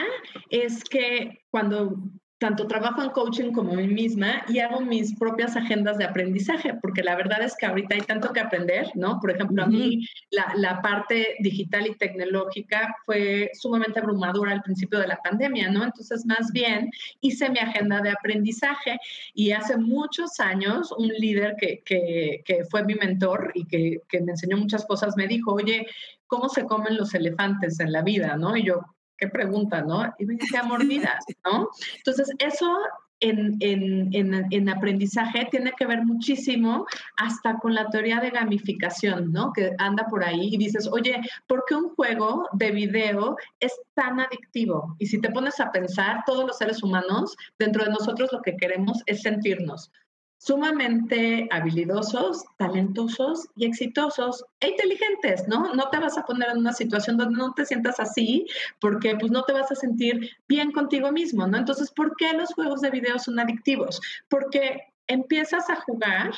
[0.52, 1.96] es que cuando
[2.42, 7.04] tanto trabajo en coaching como mí misma y hago mis propias agendas de aprendizaje, porque
[7.04, 9.20] la verdad es que ahorita hay tanto que aprender, ¿no?
[9.20, 14.98] Por ejemplo, a mí la, la, parte digital y tecnológica fue sumamente abrumadora al principio
[14.98, 15.84] de la pandemia, ¿no?
[15.84, 18.98] Entonces, más bien hice mi agenda de aprendizaje
[19.36, 24.20] y hace muchos años un líder que, que, que fue mi mentor y que, que
[24.20, 25.86] me enseñó muchas cosas me dijo, oye,
[26.26, 28.58] ¿cómo se comen los elefantes en la vida, ¿no?
[28.58, 28.82] Y yo,
[29.22, 30.14] qué pregunta, ¿no?
[30.18, 31.70] Y me decía mordidas, ¿no?
[31.98, 32.76] Entonces, eso
[33.22, 39.32] en, en, en, en, aprendizaje tiene que ver muchísimo hasta con la teoría de gamificación,
[39.32, 39.54] ¿no?
[39.54, 44.20] Que anda por ahí y dices, oye, ¿por qué un juego de video es tan
[44.20, 44.96] adictivo?
[44.98, 48.58] Y si te pones a pensar, todos los seres humanos, dentro de nosotros lo que
[48.58, 49.92] queremos es sentirnos
[50.42, 55.76] sumamente habilidosos, talentosos y exitosos e inteligentes, ¿no?
[55.76, 58.48] No te vas a poner en una situación donde no te sientas así
[58.80, 61.60] porque pues no te vas a sentir bien contigo mismo, ¿no?
[61.60, 64.02] Entonces, ¿por qué los juegos de video son adictivos?
[64.30, 66.32] Porque empiezas a jugar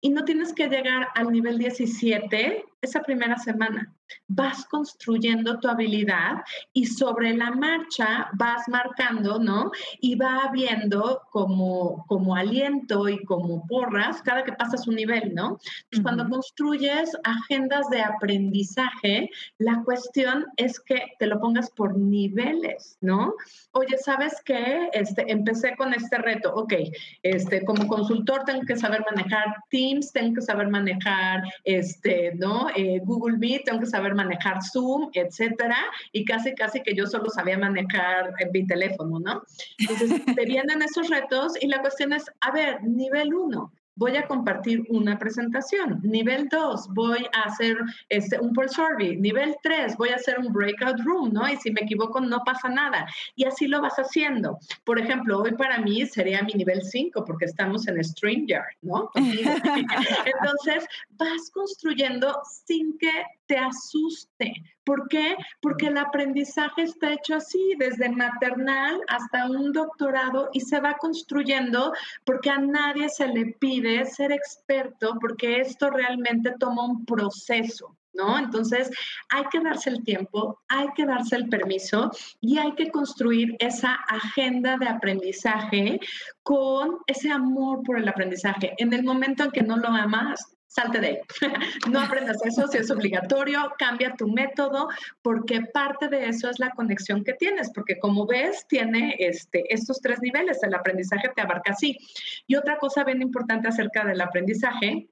[0.00, 3.92] y no tienes que llegar al nivel 17 esa primera semana.
[4.28, 9.70] Vas construyendo tu habilidad y sobre la marcha vas marcando, ¿no?
[10.00, 15.58] Y va viendo como, como aliento y como porras cada que pasas un nivel, ¿no?
[16.02, 23.34] Cuando construyes agendas de aprendizaje, la cuestión es que te lo pongas por niveles, ¿no?
[23.72, 24.88] Oye, ¿sabes qué?
[24.92, 26.74] Este, empecé con este reto, ok,
[27.22, 32.68] este, como consultor tengo que saber manejar Teams, tengo que saber manejar, este, ¿no?
[32.76, 35.78] Eh, Google Meet, tengo que saber manejar Zoom, etcétera,
[36.12, 39.42] y casi, casi que yo solo sabía manejar mi teléfono, ¿no?
[39.78, 40.10] Entonces,
[40.40, 44.84] te vienen esos retos y la cuestión es, a ver, nivel uno, voy a compartir
[44.88, 46.00] una presentación.
[46.02, 47.76] Nivel 2, voy a hacer
[48.08, 49.16] este, un poll survey.
[49.16, 51.48] Nivel 3, voy a hacer un breakout room, ¿no?
[51.48, 53.06] Y si me equivoco, no pasa nada.
[53.34, 54.58] Y así lo vas haciendo.
[54.84, 59.10] Por ejemplo, hoy para mí sería mi nivel 5 porque estamos en StreamYard, ¿no?
[59.14, 63.10] Entonces, vas construyendo sin que
[63.46, 64.54] te asuste.
[64.84, 65.36] ¿Por qué?
[65.60, 71.92] Porque el aprendizaje está hecho así, desde maternal hasta un doctorado y se va construyendo
[72.24, 77.96] porque a nadie se le pide ser experto porque esto realmente toma un proceso.
[78.12, 78.38] ¿No?
[78.38, 78.90] Entonces
[79.28, 83.92] hay que darse el tiempo, hay que darse el permiso y hay que construir esa
[83.92, 86.00] agenda de aprendizaje
[86.42, 88.72] con ese amor por el aprendizaje.
[88.78, 91.18] En el momento en que no lo amas, salte de ahí.
[91.90, 94.88] no aprendas eso si es obligatorio, cambia tu método,
[95.22, 100.00] porque parte de eso es la conexión que tienes, porque como ves, tiene este, estos
[100.00, 101.98] tres niveles, el aprendizaje te abarca así.
[102.46, 105.08] Y otra cosa bien importante acerca del aprendizaje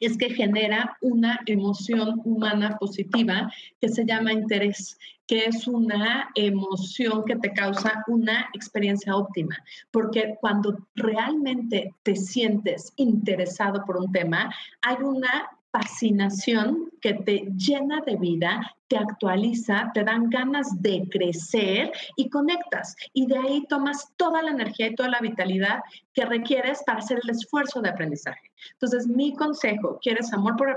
[0.00, 7.24] es que genera una emoción humana positiva que se llama interés, que es una emoción
[7.24, 9.56] que te causa una experiencia óptima,
[9.90, 18.00] porque cuando realmente te sientes interesado por un tema, hay una fascinación que te llena
[18.06, 22.96] de vida, te actualiza, te dan ganas de crecer y conectas.
[23.12, 25.80] Y de ahí tomas toda la energía y toda la vitalidad
[26.12, 28.50] que requieres para hacer el esfuerzo de aprendizaje.
[28.72, 30.74] Entonces, mi consejo, quieres amor por, eh,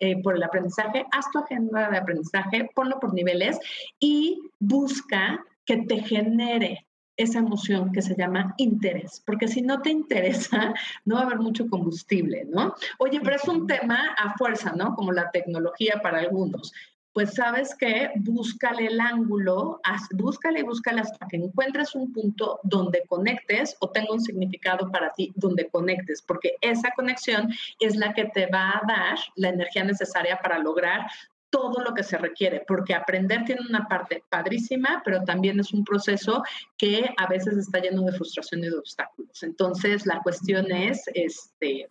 [0.00, 3.58] el aprendizaje, haz tu agenda de aprendizaje, ponlo por niveles
[4.00, 9.90] y busca que te genere esa emoción que se llama interés, porque si no te
[9.90, 10.74] interesa,
[11.04, 12.74] no va a haber mucho combustible, ¿no?
[12.98, 14.94] Oye, pero es un tema a fuerza, ¿no?
[14.94, 16.72] Como la tecnología para algunos.
[17.12, 19.80] Pues sabes que búscale el ángulo,
[20.14, 25.12] búscale y búscale hasta que encuentres un punto donde conectes o tenga un significado para
[25.12, 29.84] ti, donde conectes, porque esa conexión es la que te va a dar la energía
[29.84, 31.06] necesaria para lograr
[31.54, 35.84] todo lo que se requiere, porque aprender tiene una parte padrísima, pero también es un
[35.84, 36.42] proceso
[36.76, 39.40] que a veces está lleno de frustración y de obstáculos.
[39.44, 41.88] Entonces, la cuestión es, este,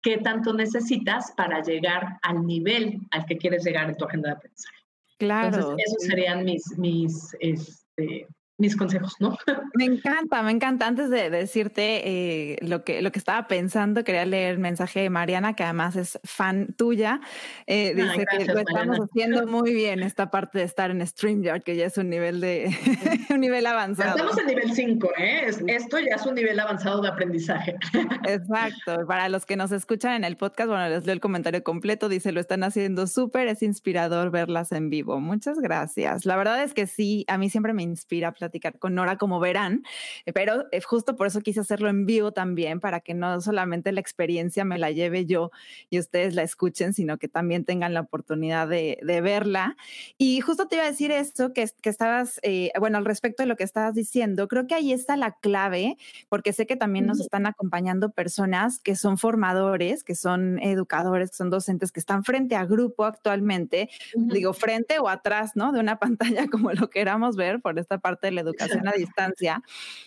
[0.00, 4.36] ¿qué tanto necesitas para llegar al nivel al que quieres llegar en tu agenda de
[4.36, 4.78] aprendizaje?
[5.18, 5.56] Claro.
[5.56, 8.28] Entonces, esos serían mis, mis este,
[8.60, 9.36] mis consejos, ¿no?
[9.74, 10.86] Me encanta, me encanta.
[10.86, 15.10] Antes de decirte eh, lo, que, lo que estaba pensando, quería leer el mensaje de
[15.10, 17.20] Mariana, que además es fan tuya.
[17.66, 21.76] Eh, dice que lo estamos haciendo muy bien, esta parte de estar en StreamYard, que
[21.76, 22.70] ya es un nivel de
[23.30, 24.10] un nivel avanzado.
[24.10, 25.50] Estamos en nivel 5, ¿eh?
[25.68, 27.76] Esto ya es un nivel avanzado de aprendizaje.
[28.28, 29.06] Exacto.
[29.06, 32.08] Para los que nos escuchan en el podcast, bueno, les leo el comentario completo.
[32.08, 35.20] Dice, lo están haciendo súper, es inspirador verlas en vivo.
[35.20, 36.26] Muchas gracias.
[36.26, 39.38] La verdad es que sí, a mí siempre me inspira platicar platicar con Nora, como
[39.38, 39.84] verán,
[40.26, 43.92] eh, pero eh, justo por eso quise hacerlo en vivo también, para que no solamente
[43.92, 45.52] la experiencia me la lleve yo
[45.88, 49.76] y ustedes la escuchen, sino que también tengan la oportunidad de, verla.
[50.18, 53.46] Y justo te iba a decir esto, que, que estabas, eh, bueno, al respecto de
[53.46, 55.96] lo que estabas diciendo, creo que ahí está la clave,
[56.28, 61.36] porque sé que también nos están acompañando personas que son formadores, que son educadores, que
[61.36, 65.72] son docentes, que están frente a grupo actualmente, digo, frente o atrás, ¿no?
[65.72, 69.62] De una pantalla, como lo queramos ver, por esta parte de la educación a distancia,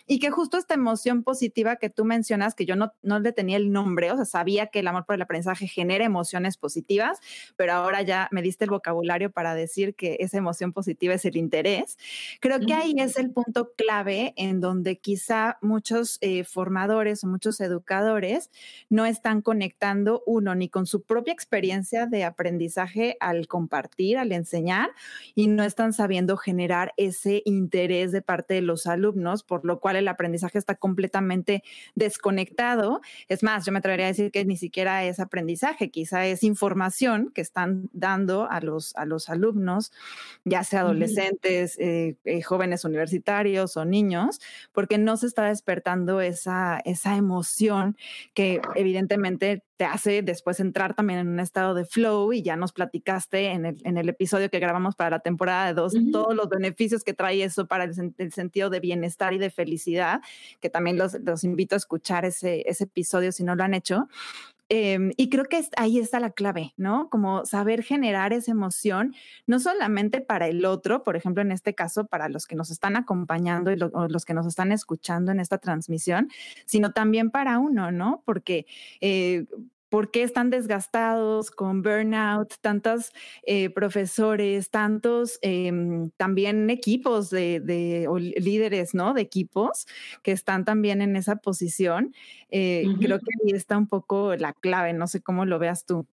[0.07, 3.57] y que justo esta emoción positiva que tú mencionas, que yo no, no le tenía
[3.57, 7.19] el nombre, o sea, sabía que el amor por el aprendizaje genera emociones positivas,
[7.55, 11.37] pero ahora ya me diste el vocabulario para decir que esa emoción positiva es el
[11.37, 11.97] interés.
[12.39, 17.59] Creo que ahí es el punto clave en donde quizá muchos eh, formadores o muchos
[17.61, 18.49] educadores
[18.89, 24.89] no están conectando uno ni con su propia experiencia de aprendizaje al compartir, al enseñar,
[25.35, 29.97] y no están sabiendo generar ese interés de parte de los alumnos, por lo cual
[29.97, 31.63] el aprendizaje está completamente
[31.95, 33.01] desconectado.
[33.27, 37.31] Es más, yo me atrevería a decir que ni siquiera es aprendizaje, quizá es información
[37.33, 39.91] que están dando a los, a los alumnos,
[40.45, 44.39] ya sea adolescentes, eh, eh, jóvenes universitarios o niños,
[44.71, 47.97] porque no se está despertando esa, esa emoción
[48.33, 52.73] que evidentemente te hace después entrar también en un estado de flow y ya nos
[52.73, 56.47] platicaste en el, en el episodio que grabamos para la temporada de dos, todos los
[56.47, 60.21] beneficios que trae eso para el, el, sentido de bienestar y de felicidad,
[60.59, 64.07] que también los, los invito a escuchar ese, ese episodio si no lo han hecho.
[64.69, 67.09] Eh, y creo que ahí está la clave, ¿no?
[67.09, 69.13] Como saber generar esa emoción,
[69.45, 72.95] no solamente para el otro, por ejemplo, en este caso, para los que nos están
[72.95, 76.29] acompañando y lo, los que nos están escuchando en esta transmisión,
[76.65, 78.23] sino también para uno, ¿no?
[78.25, 78.65] Porque
[79.01, 79.45] eh,
[79.93, 83.11] por qué están desgastados con burnout, tantos
[83.43, 85.71] eh, profesores, tantos eh,
[86.17, 89.13] también equipos de, de líderes, ¿no?
[89.13, 89.85] De equipos
[90.23, 92.11] que están también en esa posición.
[92.49, 93.05] Eh, uh -huh.
[93.05, 96.07] Creo que ahí está un poco la clave, no sé cómo lo veas tú.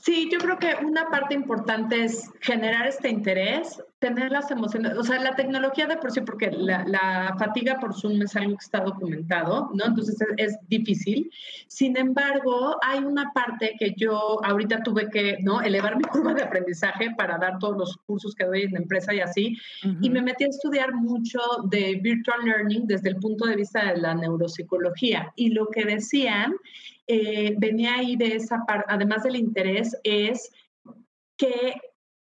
[0.00, 5.02] Sí, yo creo que una parte importante es generar este interés, tener las emociones, o
[5.02, 8.64] sea, la tecnología de por sí, porque la, la fatiga por Zoom es algo que
[8.64, 9.86] está documentado, ¿no?
[9.86, 11.28] Entonces es, es, difícil.
[11.66, 15.60] Sin embargo, hay una parte que yo ahorita tuve que, ¿no?
[15.62, 19.12] Elevar mi curva de aprendizaje para dar todos los cursos que doy en la empresa
[19.12, 19.98] y así, uh -huh.
[20.00, 24.00] y me metí a estudiar mucho de virtual learning desde el punto de vista de
[24.00, 25.32] la neuropsicología.
[25.34, 26.54] Y lo que decían
[27.08, 30.50] eh, venía ahí de esa parte, además del interés, es
[31.36, 31.74] que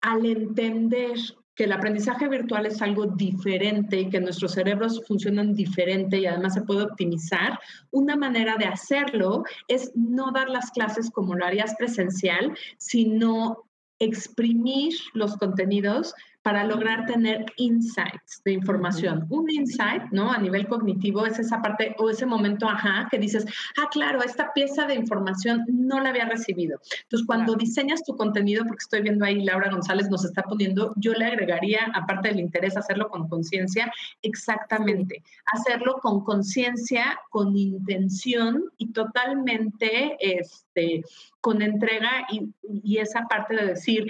[0.01, 1.17] al entender
[1.55, 6.53] que el aprendizaje virtual es algo diferente y que nuestros cerebros funcionan diferente y además
[6.53, 7.59] se puede optimizar,
[7.91, 13.65] una manera de hacerlo es no dar las clases como lo harías presencial, sino
[13.99, 19.25] exprimir los contenidos para lograr tener insights de información.
[19.29, 20.31] Un insight, ¿no?
[20.31, 23.45] A nivel cognitivo es esa parte o ese momento, ajá, que dices,
[23.77, 26.79] ah, claro, esta pieza de información no la había recibido.
[27.03, 27.59] Entonces, cuando claro.
[27.59, 31.91] diseñas tu contenido, porque estoy viendo ahí, Laura González nos está poniendo, yo le agregaría,
[31.93, 35.23] aparte del interés, hacerlo con conciencia, exactamente,
[35.53, 41.03] hacerlo con conciencia, con intención y totalmente, este,
[41.41, 44.07] con entrega y, y esa parte de decir,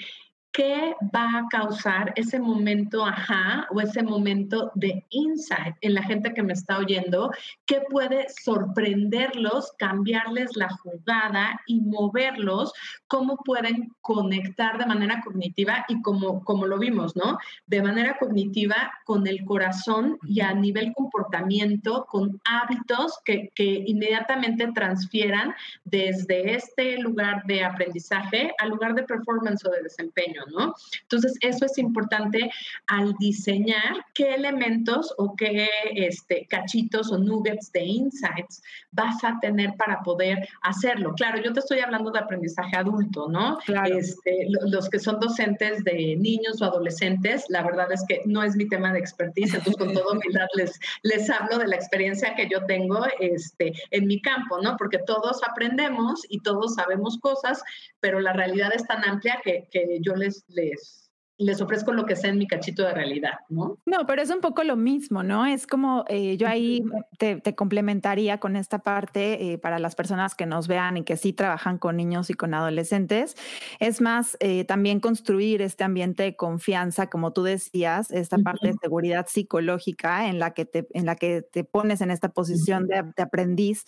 [0.52, 6.34] ¿qué va a causar ese momento ajá o ese momento de insight en la gente
[6.34, 7.32] que me está oyendo?
[7.66, 12.74] ¿Qué puede sorprenderlos, cambiarles la jugada y moverlos?
[13.08, 17.38] ¿Cómo pueden conectar de manera cognitiva y como, como lo vimos, ¿no?
[17.68, 24.72] De manera cognitiva con el corazón y a nivel comportamiento, con hábitos que, que inmediatamente
[24.74, 25.54] transfieran
[25.84, 30.42] desde este lugar de aprendizaje al lugar de performance o de desempeño.
[30.52, 30.74] ¿no?
[31.02, 32.50] Entonces, eso es importante
[32.88, 38.62] al diseñar qué elementos o qué este, cachitos o nuggets de insights
[38.92, 41.14] vas a tener para poder hacerlo.
[41.16, 43.58] Claro, yo te estoy hablando de aprendizaje adulto, ¿no?
[43.66, 43.98] Claro.
[43.98, 48.56] Este, los que son docentes de niños o adolescentes, la verdad es que no es
[48.56, 52.48] mi tema de expertise, entonces con toda humildad les, les hablo de la experiencia que
[52.48, 54.78] yo tengo este, en mi campo, ¿no?
[54.78, 57.62] Porque todos aprendemos y todos sabemos cosas,
[58.00, 60.99] pero la realidad es tan amplia que, que yo les les,
[61.40, 63.78] les ofrezco lo que sea en mi cachito de realidad, ¿no?
[63.86, 65.46] No, pero es un poco lo mismo, ¿no?
[65.46, 66.84] Es como eh, yo ahí
[67.18, 71.16] te, te, complementaría con esta parte eh, para las personas que nos vean y que
[71.16, 73.38] sí trabajan con niños y con adolescentes.
[73.80, 78.44] Es más, eh, también construir este ambiente de confianza, como tú decías, esta uh -huh.
[78.44, 82.34] parte de seguridad psicológica en la que te, en la que te pones en esta
[82.34, 83.06] posición uh -huh.
[83.06, 83.86] de, de aprendiz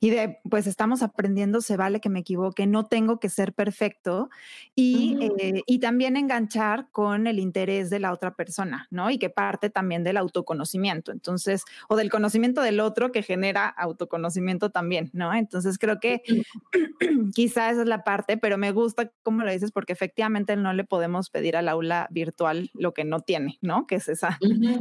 [0.00, 4.30] y de, pues estamos aprendiendo, se vale que me equivoque, no tengo que ser perfecto
[4.74, 5.62] y, uh -huh.
[5.66, 9.10] y también enganchar con el interés de la otra persona, ¿no?
[9.10, 14.70] Y que parte también del autoconocimiento, entonces, o del conocimiento del otro que genera autoconocimiento
[14.70, 15.34] también, ¿no?
[15.34, 16.22] Entonces creo que
[17.34, 20.84] quizá esa es la parte, pero me gusta cómo lo dices porque efectivamente no le
[20.84, 23.88] podemos pedir al aula virtual lo que no tiene, ¿no?
[23.88, 24.38] Que es esa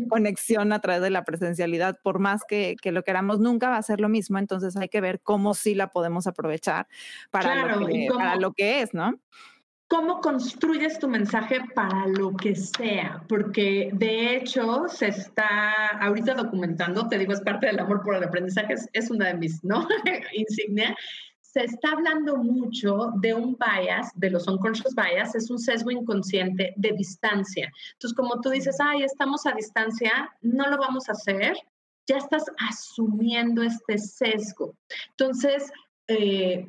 [0.08, 3.82] conexión a través de la presencialidad, por más que, que, lo queramos, nunca va a
[3.82, 6.88] ser lo mismo, entonces hay que ver cómo sí la podemos aprovechar
[7.32, 9.20] para, lo, que, para lo que es, ¿no?
[9.94, 17.08] Cómo construyes tu mensaje para lo que sea, porque de hecho se está ahorita documentando,
[17.08, 19.88] te digo, es parte del amor por el aprendizaje, es, una de mis, ¿no?
[20.34, 20.96] Insignia.
[21.42, 26.74] Se está hablando mucho de un bias, de los unconscious bias, es un sesgo inconsciente
[26.76, 27.72] de distancia.
[27.92, 31.56] Entonces, como tú dices, ay, estamos a distancia, no lo vamos a hacer,
[32.08, 34.76] ya estás asumiendo este sesgo.
[35.12, 35.72] Entonces,
[36.08, 36.66] eh,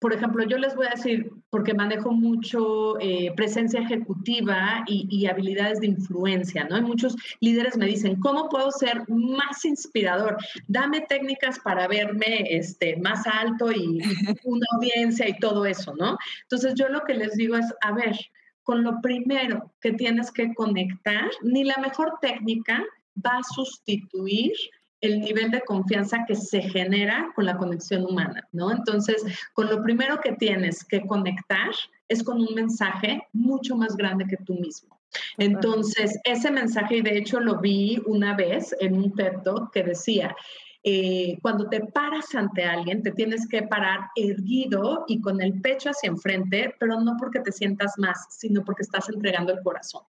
[0.00, 5.80] por ejemplo, yo les voy a decir, porque manejo mucho eh, presencia ejecutiva y, habilidades
[5.80, 6.78] de influencia, ¿no?
[6.78, 10.36] Y muchos líderes me dicen, ¿cómo puedo ser más inspirador?
[10.68, 13.98] Dame técnicas para verme este, más alto y,
[14.44, 16.16] una audiencia y todo eso, ¿no?
[16.42, 18.16] Entonces yo lo que les digo es, a ver,
[18.62, 22.84] con lo primero que tienes que conectar, ni la mejor técnica
[23.24, 24.52] va a sustituir
[25.00, 28.72] el nivel de confianza que se genera con la conexión humana, ¿no?
[28.72, 31.70] Entonces, con lo primero que tienes que conectar
[32.08, 34.98] es con un mensaje mucho más grande que tú mismo.
[35.38, 40.34] Entonces, ese mensaje, y de hecho lo vi una vez en un texto que decía,
[40.82, 45.90] eh, cuando te paras ante alguien, te tienes que parar erguido y con el pecho
[45.90, 50.02] hacia enfrente, pero no porque te sientas más, sino porque estás entregando el corazón.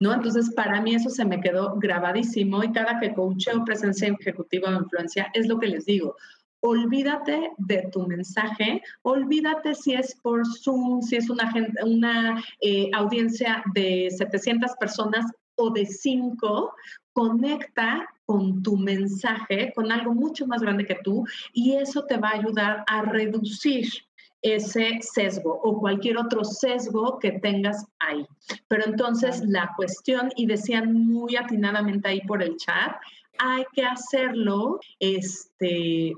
[0.00, 0.14] ¿No?
[0.14, 4.82] Entonces, para mí eso se me quedó grabadísimo y cada que coacheo presencia ejecutiva o
[4.82, 6.16] influencia es lo que les digo.
[6.60, 11.52] Olvídate de tu mensaje, olvídate si es por Zoom, si es una,
[11.84, 16.74] una eh, audiencia de 700 personas o de 5,
[17.12, 22.30] conecta con tu mensaje, con algo mucho más grande que tú, y eso te va
[22.30, 23.88] a ayudar a reducir
[24.42, 28.26] ese sesgo o cualquier otro sesgo que tengas ahí.
[28.68, 32.96] Pero entonces la cuestión, y decían muy atinadamente ahí por el chat,
[33.38, 36.12] hay que hacerlo este,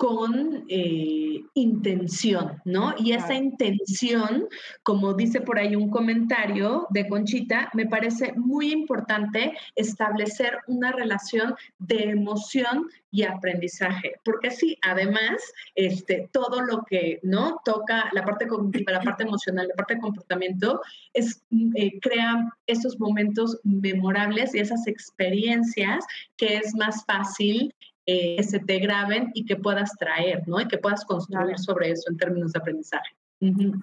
[0.00, 2.94] con eh, intención, ¿no?
[2.96, 4.48] Y esa intención,
[4.82, 11.54] como dice por ahí un comentario de Conchita, me parece muy importante establecer una relación
[11.78, 15.42] de emoción y aprendizaje, porque sí, además,
[15.74, 17.60] este, todo lo que, ¿no?
[17.66, 20.80] Toca la parte cognitiva, la parte emocional, la parte de comportamiento,
[21.12, 21.42] es,
[21.74, 26.06] eh, crea esos momentos memorables y esas experiencias
[26.38, 27.74] que es más fácil
[28.06, 30.60] eh, que se te graben y que puedas traer, ¿no?
[30.60, 33.10] Y que puedas construir sobre eso en términos de aprendizaje.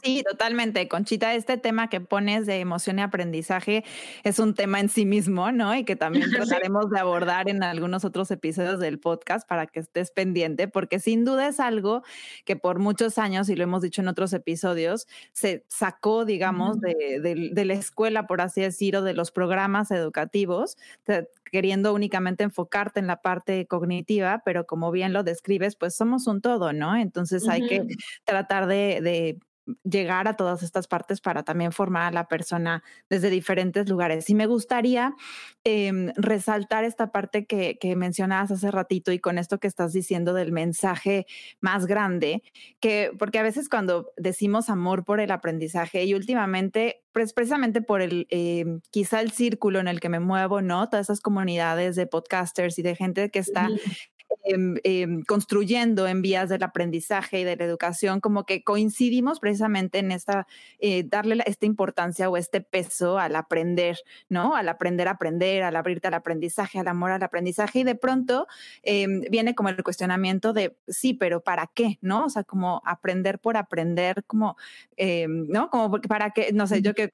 [0.04, 0.88] Sí, totalmente.
[0.88, 3.84] Conchita, este tema que pones de emoción y aprendizaje
[4.24, 5.76] es un tema en sí mismo, ¿no?
[5.76, 6.30] Y que también
[6.70, 11.26] trataremos de abordar en algunos otros episodios del podcast para que estés pendiente, porque sin
[11.26, 12.04] duda es algo
[12.46, 17.20] que por muchos años, y lo hemos dicho en otros episodios, se sacó, digamos, de,
[17.20, 20.78] de, la escuela, por así decirlo, de los programas educativos,
[21.52, 26.42] queriendo únicamente enfocarte en la parte cognitiva, pero como bien lo describes, pues somos un
[26.42, 26.96] todo, ¿no?
[26.96, 27.84] Entonces hay que
[28.26, 29.40] tratar de, de
[29.84, 34.30] llegar a todas estas partes para también formar a la persona desde diferentes lugares.
[34.30, 35.16] Y me gustaría
[35.64, 40.34] em, resaltar esta parte que, que, mencionabas hace ratito y con esto que estás diciendo
[40.34, 41.26] del mensaje
[41.60, 42.44] más grande,
[42.80, 48.02] que porque a veces cuando decimos amor por el aprendizaje y últimamente, pues precisamente por
[48.02, 50.90] el, em, quizá el círculo en el que me muevo, ¿no?
[50.90, 53.70] Todas esas comunidades de podcasters y de gente que está
[54.44, 60.00] Em, em, construyendo en vías del aprendizaje y de la educación, como que coincidimos precisamente
[60.00, 60.48] en esta,
[60.80, 63.98] eh, darle esta importancia o este peso al aprender,
[64.30, 64.56] ¿no?
[64.56, 68.48] Al aprender a aprender, al abrirte al aprendizaje, al amor al aprendizaje y de pronto
[68.84, 71.98] em, viene como el cuestionamiento de, sí, pero ¿para qué?
[72.02, 72.26] ¿No?
[72.26, 74.56] O sea, como aprender por aprender, como,
[75.28, 75.70] ¿no?
[75.70, 77.12] Como para qué, no sé, yo que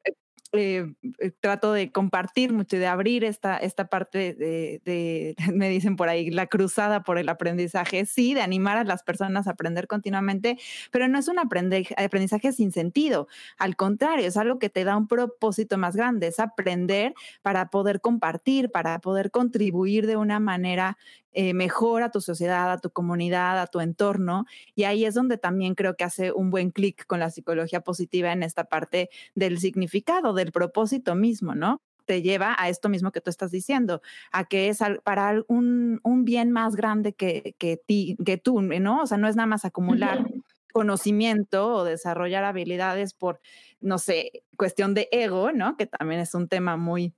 [0.53, 6.09] eh, eh, trato de compartir mucho, de abrir esta, esta parte de, me dicen por
[6.09, 10.57] ahí, la cruzada por el aprendizaje, sí, de animar a las personas a aprender continuamente,
[10.91, 13.27] pero no es un aprendizaje sin sentido,
[13.57, 17.99] al contrario, es algo que te da un propósito más grande, es aprender para poder
[17.99, 20.97] compartir, para poder contribuir de una manera
[21.33, 24.45] eh, mejor a tu sociedad, a tu comunidad, a tu entorno.
[24.75, 28.31] Y ahí es donde también creo que hace un buen clic con la psicología positiva
[28.31, 31.81] en esta parte del significado, del propósito mismo, ¿no?
[32.05, 34.01] te lleva a esto mismo que tú estás diciendo,
[34.33, 39.03] a que es para un, un bien más grande que, que, ti, que tú, ¿no?
[39.03, 40.25] O sea, no es nada más acumular
[40.73, 43.39] conocimiento o desarrollar habilidades por,
[43.79, 45.77] no sé, cuestión de ego, ¿no?
[45.77, 47.13] Que también es un tema muy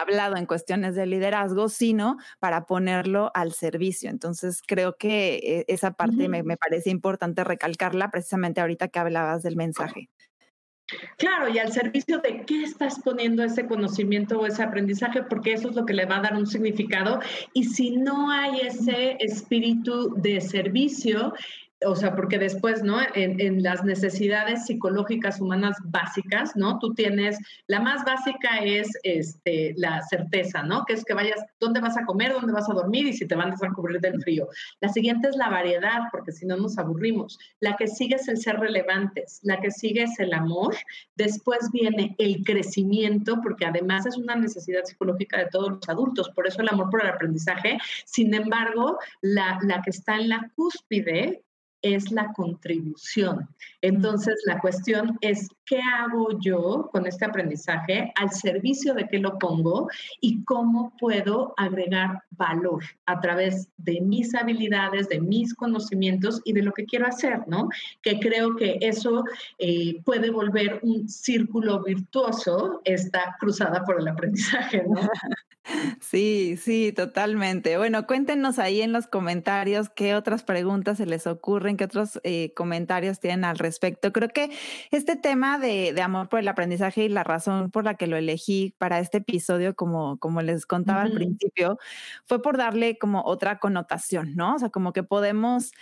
[0.00, 4.10] hablado en cuestiones de liderazgo, sino para ponerlo al servicio.
[4.10, 9.42] Entonces, creo que eh, esa parte me, me parece importante recalcarla precisamente ahorita que hablabas
[9.42, 10.10] del mensaje.
[11.16, 15.70] Claro, y al servicio de qué estás poniendo ese conocimiento o ese aprendizaje, porque eso
[15.70, 17.20] es lo que le va a dar un significado.
[17.54, 21.32] Y si no hay ese espíritu de servicio,
[21.86, 22.98] o sea, porque después, ¿no?
[23.14, 26.78] En, las necesidades psicológicas humanas básicas, ¿no?
[26.78, 30.84] Tú tienes, la más básica es este, la certeza, ¿no?
[30.84, 33.34] Que es que vayas, dónde vas a comer, dónde vas a dormir y si te
[33.34, 34.48] van a cubrir del frío.
[34.80, 37.38] La siguiente es la variedad, porque si no nos aburrimos.
[37.60, 40.74] La que sigue es el ser relevantes, la que sigue es el amor.
[41.16, 46.46] Después viene el crecimiento, porque además es una necesidad psicológica de todos los adultos, por
[46.46, 47.78] eso el amor por el aprendizaje.
[48.04, 51.44] Sin embargo, la, la que está en la cúspide
[51.84, 53.46] es la contribución.
[53.82, 58.10] Entonces, la cuestión es, ¿qué hago yo con este aprendizaje?
[58.16, 59.88] ¿Al servicio de qué lo pongo?
[60.20, 66.62] ¿Y cómo puedo agregar valor a través de mis habilidades, de mis conocimientos y de
[66.62, 67.68] lo que quiero hacer, ¿no?
[68.00, 69.24] Que creo que eso
[69.58, 75.00] eh, puede volver un círculo virtuoso, esta cruzada por el aprendizaje, ¿no?
[76.00, 77.78] Sí, sí, totalmente.
[77.78, 82.52] Bueno, cuéntenos ahí en los comentarios qué otras preguntas se les ocurren, qué otros eh,
[82.54, 84.12] comentarios tienen al respecto.
[84.12, 84.50] Creo que
[84.90, 88.74] este tema de, amor por el aprendizaje y la razón por la que lo elegí
[88.78, 91.78] para este episodio, como, como les contaba al principio,
[92.26, 94.56] fue por darle como otra connotación, ¿no?
[94.56, 95.72] O sea, como que podemos,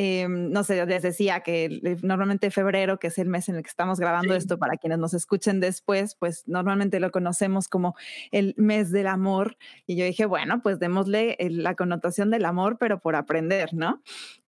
[0.00, 3.68] em, no sé, les decía que normalmente febrero, que es el mes en el que
[3.68, 7.96] estamos grabando esto, para quienes nos escuchen después, pues normalmente lo conocemos como
[8.30, 9.56] el mes del amor
[9.88, 14.00] y yo dije, bueno, pues démosle la connotación del amor, pero por aprender, ¿no?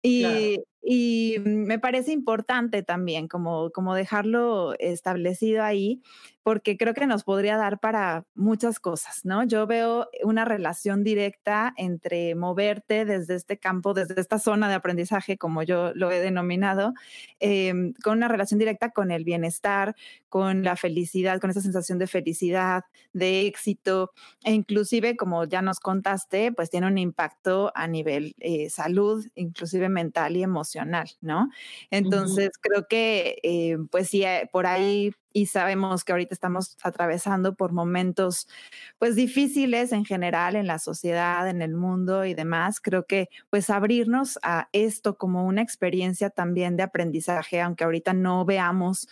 [0.02, 6.00] Y, y me parece importante también como, como dejarlo establecido ahí,
[6.42, 9.44] porque creo que nos podría dar para muchas cosas, ¿no?
[9.44, 15.36] Yo veo una relación directa entre moverte desde este campo, desde esta zona de aprendizaje,
[15.36, 16.94] como yo lo he denominado,
[17.40, 19.94] em, con una relación directa con el bienestar,
[20.30, 25.78] con la felicidad, con esa sensación de felicidad, de éxito, e inclusive, como ya nos
[25.78, 31.50] contaste, pues tiene un impacto a nivel eh, salud, inclusive mental y emocional ¿no?
[31.90, 37.54] Entonces, creo que, eh, pues sí, eh, por ahí y sabemos que ahorita estamos atravesando
[37.54, 38.48] por momentos
[38.98, 42.80] pues difíciles en general en la sociedad, en el mundo y demás.
[42.80, 48.44] Creo que pues abrirnos a esto como una experiencia también de aprendizaje, aunque ahorita no
[48.44, 49.08] veamos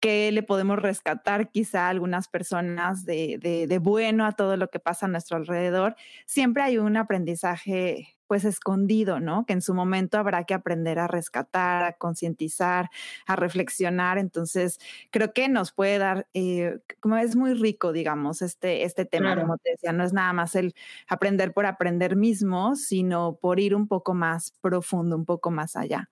[0.00, 4.68] qué le podemos rescatar quizá a algunas personas de, de, de bueno a todo lo
[4.68, 5.96] que pasa a nuestro alrededor,
[6.26, 9.44] siempre hay un aprendizaje pues escondido, ¿no?
[9.46, 12.90] Que en su momento habrá que aprender a rescatar, a concientizar,
[13.26, 14.18] a reflexionar.
[14.18, 14.78] Entonces,
[15.10, 19.56] creo que nos puede dar, eh, como es muy rico, digamos, este, este tema, como
[19.56, 20.74] te decía, no es nada más el
[21.08, 26.10] aprender por aprender mismo, sino por ir un poco más profundo, un poco más allá.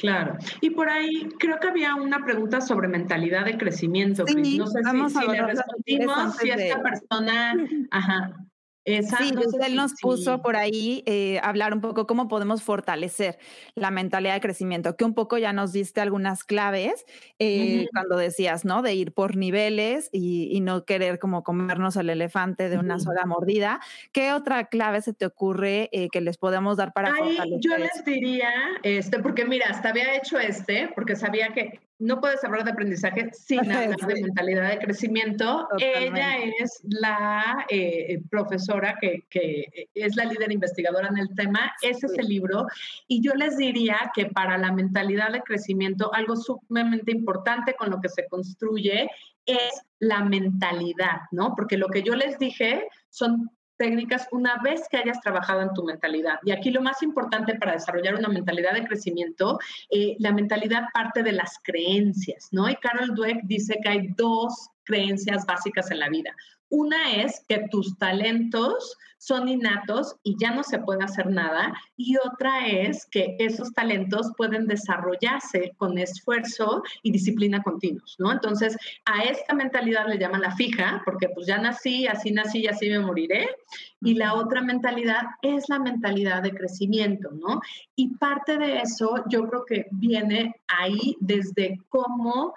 [0.00, 0.38] Claro.
[0.62, 4.24] Y por ahí creo que había una pregunta sobre mentalidad de crecimiento.
[4.26, 7.54] Sí, no sé si, si le respondimos, si esta persona,
[7.90, 8.34] ajá,
[9.02, 9.32] sí,
[9.64, 13.38] él nos puso por ahí eh, hablar un poco cómo podemos fortalecer
[13.74, 17.04] la mentalidad de crecimiento, que un poco ya nos diste algunas claves
[17.38, 18.82] eh, cuando decías, ¿no?
[18.82, 23.80] De ir por niveles y, no querer como comernos al elefante de una sola mordida.
[24.12, 27.60] ¿Qué otra clave se te ocurre eh, que les podemos dar para fortalecer?
[27.60, 28.50] Yo les diría,
[28.82, 33.30] este, porque mira, hasta había hecho este, porque sabía que no puedes hablar de aprendizaje
[33.32, 35.68] sin hablar de mentalidad de crecimiento.
[35.78, 39.24] Ella es la eh, profesora que,
[39.94, 41.72] es la líder investigadora en el tema.
[41.82, 42.66] Ese es el libro.
[43.06, 48.00] Y yo les diría que para la mentalidad de crecimiento, algo sumamente importante con lo
[48.00, 49.08] que se construye
[49.44, 51.54] es la mentalidad, ¿no?
[51.54, 53.50] Porque lo que yo les dije son
[53.80, 56.38] técnicas una vez que hayas trabajado en tu mentalidad.
[56.44, 59.58] Y aquí lo más importante para desarrollar una mentalidad de crecimiento,
[59.88, 62.68] eh, la mentalidad parte de las creencias, ¿no?
[62.68, 66.36] Y Carol Dweck dice que hay dos creencias básicas en la vida.
[66.70, 71.74] Una es que tus talentos son innatos y ya no se puede hacer nada.
[71.96, 78.32] Y otra es que esos talentos pueden desarrollarse con esfuerzo y disciplina continuos, ¿no?
[78.32, 82.68] Entonces, a esta mentalidad le llaman la fija, porque pues ya nací, así nací y
[82.68, 83.48] así me moriré.
[84.00, 87.60] Y la otra mentalidad es la mentalidad de crecimiento, ¿no?
[87.94, 92.54] Y parte de eso yo creo que viene ahí desde cómo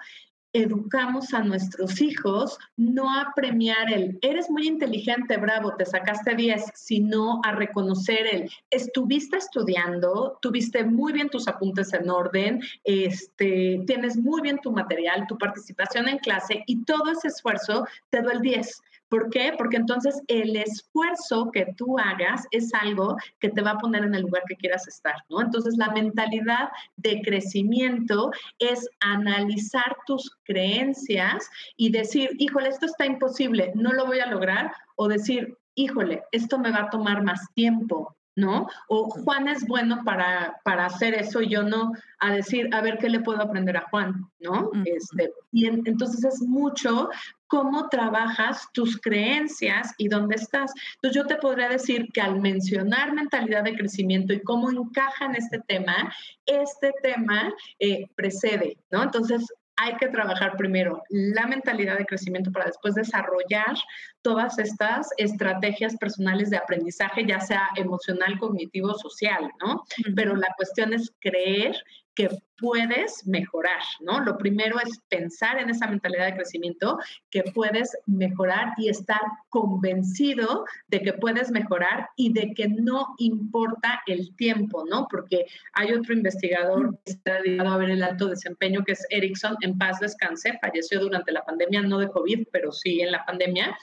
[0.54, 6.64] educamos a nuestros hijos no a premiar el, eres muy inteligente, bravo, te sacaste 10,
[6.74, 14.16] sino a reconocer el, estuviste estudiando, tuviste muy bien tus apuntes en orden, este, tienes
[14.16, 18.40] muy bien tu material, tu participación en clase y todo ese esfuerzo te da el
[18.40, 18.80] 10.
[19.08, 19.52] ¿Por qué?
[19.56, 24.14] Porque entonces el esfuerzo que tú hagas es algo que te va a poner en
[24.14, 25.40] el lugar que quieras estar, ¿no?
[25.40, 33.72] Entonces la mentalidad de crecimiento es analizar tus creencias y decir, híjole, esto está imposible,
[33.74, 38.16] no lo voy a lograr, o decir, híjole, esto me va a tomar más tiempo,
[38.36, 38.68] ¿no?
[38.88, 42.98] O Juan es bueno para, para hacer eso y yo no, a decir, a ver
[42.98, 44.70] qué le puedo aprender a Juan, ¿no?
[44.84, 47.10] este, y entonces es mucho
[47.46, 50.72] cómo trabajas tus creencias y dónde estás.
[50.96, 55.36] Entonces yo te podría decir que al mencionar mentalidad de crecimiento y cómo encaja en
[55.36, 56.12] este tema,
[56.46, 59.02] este tema eh, precede, ¿no?
[59.04, 59.46] Entonces
[59.76, 63.76] hay que trabajar primero la mentalidad de crecimiento para después desarrollar
[64.22, 69.84] todas estas estrategias personales de aprendizaje, ya sea emocional, cognitivo, social, ¿no?
[70.14, 71.76] Pero la cuestión es creer
[72.14, 74.20] que puedes mejorar, ¿no?
[74.20, 76.98] Lo primero es pensar en esa mentalidad de crecimiento,
[77.30, 84.00] que puedes mejorar y estar convencido de que puedes mejorar y de que no importa
[84.06, 85.08] el tiempo, ¿no?
[85.10, 89.56] Porque hay otro investigador que está dedicado a ver el alto desempeño, que es Erickson,
[89.62, 93.76] en paz descanse, falleció durante la pandemia, no de COVID, pero sí en la pandemia,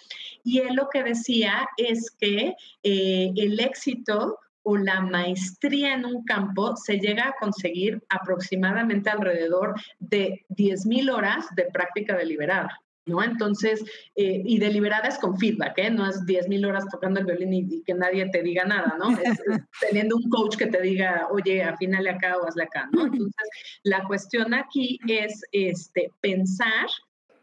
[0.44, 6.24] y él lo que decía es que eh, el éxito o la maestría en un
[6.24, 12.78] campo se llega a conseguir aproximadamente alrededor de 10.000 horas de práctica deliberada.
[13.08, 13.24] ¿No?
[13.24, 13.84] Entonces,
[14.16, 15.90] eh, y deliberada es con feedback, ¿eh?
[15.90, 19.10] No es 10.000 horas tocando el violín y, que nadie te diga nada, ¿no?
[19.18, 19.42] Es,
[19.82, 23.06] teniendo un coach que te diga, oye, afínale acá o hazle acá, ¿no?
[23.06, 23.50] Entonces,
[23.82, 26.86] la cuestión aquí es este, pensar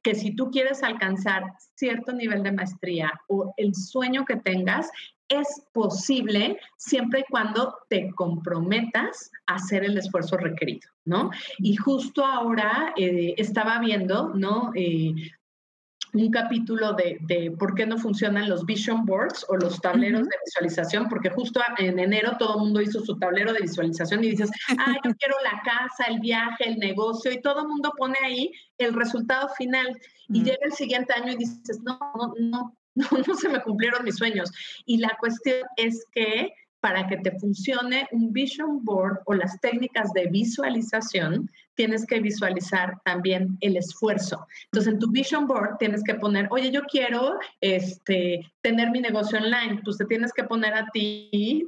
[0.04, 1.42] que si tú quieres alcanzar
[1.74, 4.88] cierto nivel de maestría o el sueño que tengas,
[5.28, 11.30] es posible siempre y cuando te comprometas a hacer el esfuerzo requerido, ¿no?
[11.58, 14.72] Y justo ahora eh, estaba viendo, ¿no?
[14.74, 15.14] Eh,
[16.14, 20.36] un capítulo de, de, por qué no funcionan los vision boards o los tableros de
[20.44, 24.50] visualización, porque justo en enero todo el mundo hizo su tablero de visualización y dices,
[24.78, 28.50] ah, yo quiero la casa, el viaje, el negocio, y todo el mundo pone ahí
[28.78, 29.98] el resultado final.
[30.30, 32.77] Y llega el siguiente año y dices, no, no, no,
[33.26, 34.50] no, se me cumplieron mis sueños.
[34.86, 40.12] Y la cuestión es que para que te funcione un vision board o las técnicas
[40.12, 44.46] de visualización, tienes que visualizar también el esfuerzo.
[44.64, 49.38] Entonces, en tu vision board tienes que poner, oye, yo quiero este, tener mi negocio
[49.38, 49.80] online.
[49.84, 51.64] Pues te tienes que poner a ti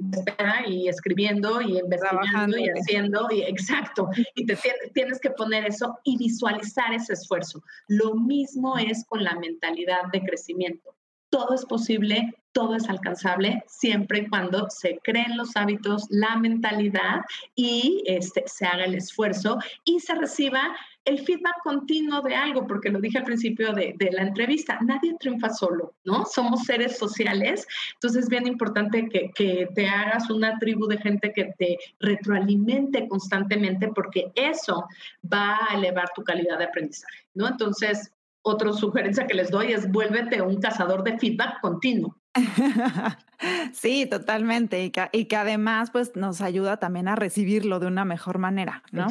[0.67, 4.09] y escribiendo y investigando y haciendo, y exacto.
[4.35, 4.57] Y te
[4.95, 7.63] tienes que poner eso y visualizar ese esfuerzo.
[7.89, 10.95] Lo mismo es con la mentalidad de crecimiento
[11.31, 17.23] todo es posible, todo es alcanzable, siempre y cuando se creen los hábitos, la mentalidad
[17.55, 22.91] y este, se haga el esfuerzo y se reciba el feedback continuo de algo, porque
[22.91, 26.27] lo dije al principio de, la entrevista, nadie triunfa solo, ¿no?
[26.27, 31.33] Somos seres sociales, entonces es bien importante que, que te hagas una tribu de gente
[31.33, 34.87] que te retroalimente constantemente, porque eso
[35.33, 37.49] va a elevar tu calidad de aprendizaje, ¿no?
[37.49, 38.13] Entonces,
[38.43, 42.17] otra sugerencia que les doy es vuélvete un cazador de feedback continuo.
[43.73, 44.85] Sí, totalmente.
[45.13, 49.07] Y que, además, pues nos ayuda también a recibirlo de una mejor manera, ¿no?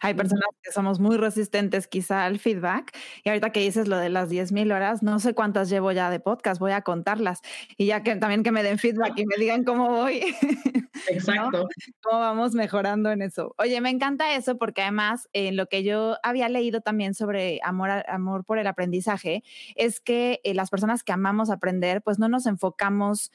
[0.00, 2.96] Hay personas que somos muy resistentes quizá al feedback.
[3.24, 6.10] Y ahorita que dices lo de las 10 mil horas, no sé cuántas llevo ya
[6.10, 7.40] de podcast, voy a contarlas.
[7.76, 10.20] Y ya que también que me den feedback y me digan cómo voy.
[11.08, 11.68] Exacto.
[12.02, 13.54] ¿Cómo vamos mejorando en eso?
[13.58, 17.90] Oye, me encanta eso porque además en lo que yo había leído también sobre amor,
[18.08, 19.42] amor por el aprendizaje
[19.76, 23.30] es que eh, las personas que amamos aprender, pues no nos enfocamos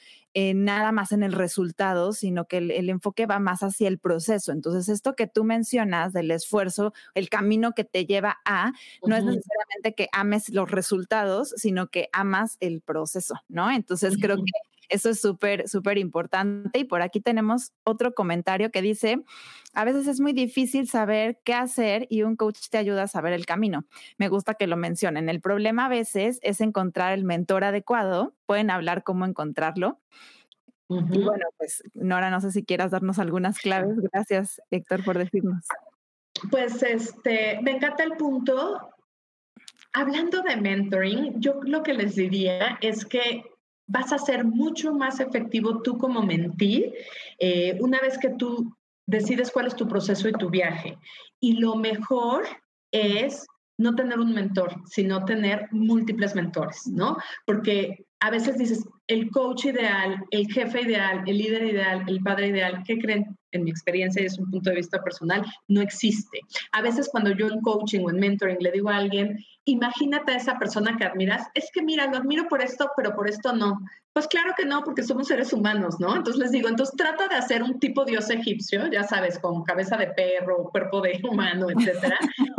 [0.54, 4.52] nada más en el resultado, sino que el, enfoque va más hacia el proceso.
[4.52, 8.72] Entonces, esto que tú mencionas del esfuerzo, el camino que te lleva a,
[9.06, 13.70] no es necesariamente que ames los resultados, sino que amas el proceso, ¿no?
[13.70, 14.52] Entonces, creo que
[14.88, 16.78] eso es súper, súper importante.
[16.78, 19.22] Y por aquí tenemos otro comentario que dice,
[19.74, 23.32] a veces es muy difícil saber qué hacer y un coach te ayuda a saber
[23.32, 23.84] el camino.
[24.18, 25.28] Me gusta que lo mencionen.
[25.28, 28.34] El problema a veces es encontrar el mentor adecuado.
[28.46, 30.00] Pueden hablar cómo encontrarlo.
[30.88, 33.96] Y bueno, pues Nora, no sé si quieras darnos algunas claves.
[34.12, 35.66] Gracias, Héctor, por decirnos.
[36.50, 38.90] Pues este, me encanta el punto.
[39.92, 43.44] Hablando de mentoring, yo lo que les diría es que
[43.86, 46.92] vas a ser mucho más efectivo tú como mentí
[47.38, 48.74] eh, una vez que tú
[49.06, 50.98] decides cuál es tu proceso y tu viaje.
[51.40, 52.44] Y lo mejor
[52.90, 53.46] es
[53.78, 57.16] no tener un mentor, sino tener múltiples mentores, ¿no?
[57.44, 62.48] Porque a veces dices, el coach ideal, el jefe ideal, el líder ideal, el padre
[62.48, 63.36] ideal, ¿qué creen?
[63.52, 66.40] En mi experiencia y es un punto de vista personal, no existe.
[66.72, 70.36] A veces cuando yo en coaching o en mentoring le digo a alguien, imagínate a
[70.36, 73.78] esa persona que admiras, es que mira, lo admiro por esto, pero por esto no.
[74.12, 76.16] Pues claro que no, porque somos seres humanos, ¿no?
[76.16, 79.96] Entonces les digo, entonces trata de hacer un tipo dios egipcio, ya sabes, con cabeza
[79.96, 82.18] de perro, cuerpo de humano, etcétera.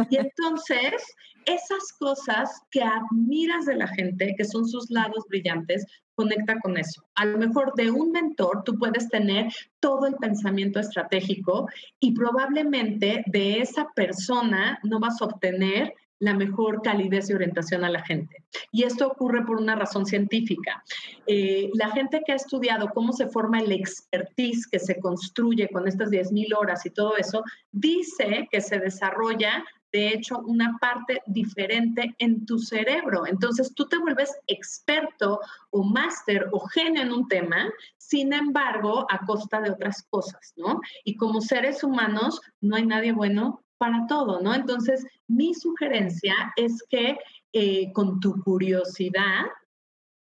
[0.10, 1.04] y entonces
[1.46, 5.86] esas cosas que admiras de la gente, que son sus lados brillantes,
[6.18, 7.04] conecta con eso.
[7.14, 13.24] A lo mejor de un mentor tú puedes tener todo el pensamiento estratégico y probablemente
[13.28, 18.44] de esa persona no vas a obtener la mejor calidez y orientación a la gente.
[18.72, 20.84] Y esto ocurre por una razón científica.
[21.28, 25.88] Eh, la gente que ha estudiado cómo se forma el expertise que se construye con
[25.88, 29.64] estas 10.000 horas y todo eso, dice que se desarrolla
[29.98, 33.26] de hecho una parte diferente en tu cerebro.
[33.26, 35.40] Entonces tú te vuelves experto
[35.72, 37.68] o máster o genio en un tema,
[37.98, 40.82] sin embargo, a costa de otras cosas, ¿no?
[41.04, 44.54] Y como seres humanos, no hay nadie bueno para todo, ¿no?
[44.54, 47.18] Entonces, mi sugerencia es que
[47.54, 49.46] eh, con tu curiosidad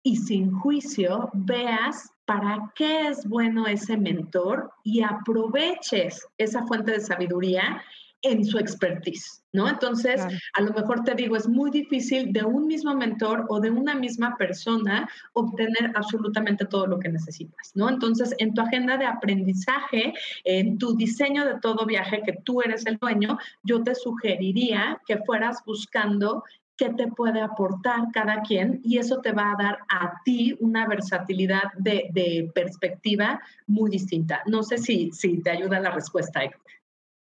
[0.03, 6.99] y sin juicio veas para qué es bueno ese mentor y aproveches esa fuente de
[6.99, 7.81] sabiduría
[8.23, 9.67] en su expertise, ¿no?
[9.67, 10.21] Entonces,
[10.53, 13.95] a lo mejor te digo, es muy difícil de un mismo mentor o de una
[13.95, 17.89] misma persona obtener absolutamente todo lo que necesitas, ¿no?
[17.89, 20.13] Entonces, en tu agenda de aprendizaje,
[20.45, 25.17] en tu diseño de todo viaje que tú eres el dueño, yo te sugeriría que
[25.17, 26.43] fueras buscando
[26.77, 30.87] qué te puede aportar cada quien y eso te va a dar a ti una
[30.87, 34.41] versatilidad de, de perspectiva muy distinta.
[34.47, 36.61] No sé si, si te ayuda la respuesta, Héctor.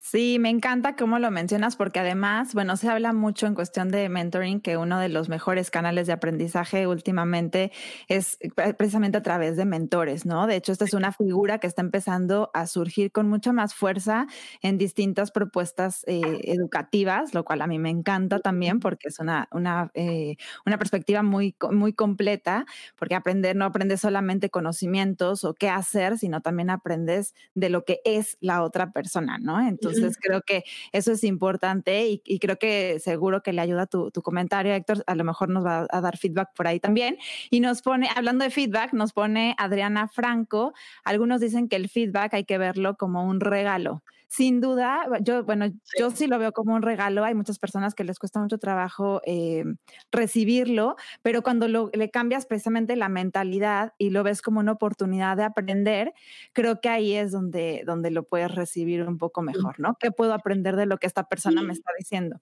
[0.09, 4.07] Sí, me encanta cómo lo mencionas porque además, bueno, se habla mucho en cuestión de
[4.07, 7.73] mentoring que uno de los mejores canales de aprendizaje últimamente
[8.07, 8.37] es
[8.77, 10.47] precisamente a través de mentores, ¿no?
[10.47, 14.27] De hecho, esta es una figura que está empezando a surgir con mucha más fuerza
[14.61, 19.49] en distintas propuestas eh, educativas, lo cual a mí me encanta también porque es una,
[19.51, 25.67] una, eh, una perspectiva muy, muy completa, porque aprender no aprendes solamente conocimientos o qué
[25.67, 29.59] hacer, sino también aprendes de lo que es la otra persona, ¿no?
[29.67, 34.11] Entonces, entonces creo que eso es importante y, creo que seguro que le ayuda tu,
[34.11, 35.03] tu, comentario, Héctor.
[35.07, 37.17] A lo mejor nos va a dar feedback por ahí también.
[37.49, 40.73] Y nos pone, hablando de feedback, nos pone Adriana Franco.
[41.03, 44.03] Algunos dicen que el feedback hay que verlo como un regalo.
[44.27, 45.67] Sin duda, yo, bueno,
[45.97, 47.23] yo sí lo veo como un regalo.
[47.23, 49.63] Hay muchas personas que les cuesta mucho trabajo eh,
[50.11, 55.37] recibirlo, pero cuando lo, le cambias precisamente la mentalidad y lo ves como una oportunidad
[55.37, 56.13] de aprender,
[56.53, 59.95] creo que ahí es donde, donde lo puedes recibir un poco mejor, ¿no?
[59.99, 62.41] ¿Qué puedo aprender de lo que esta persona me está diciendo?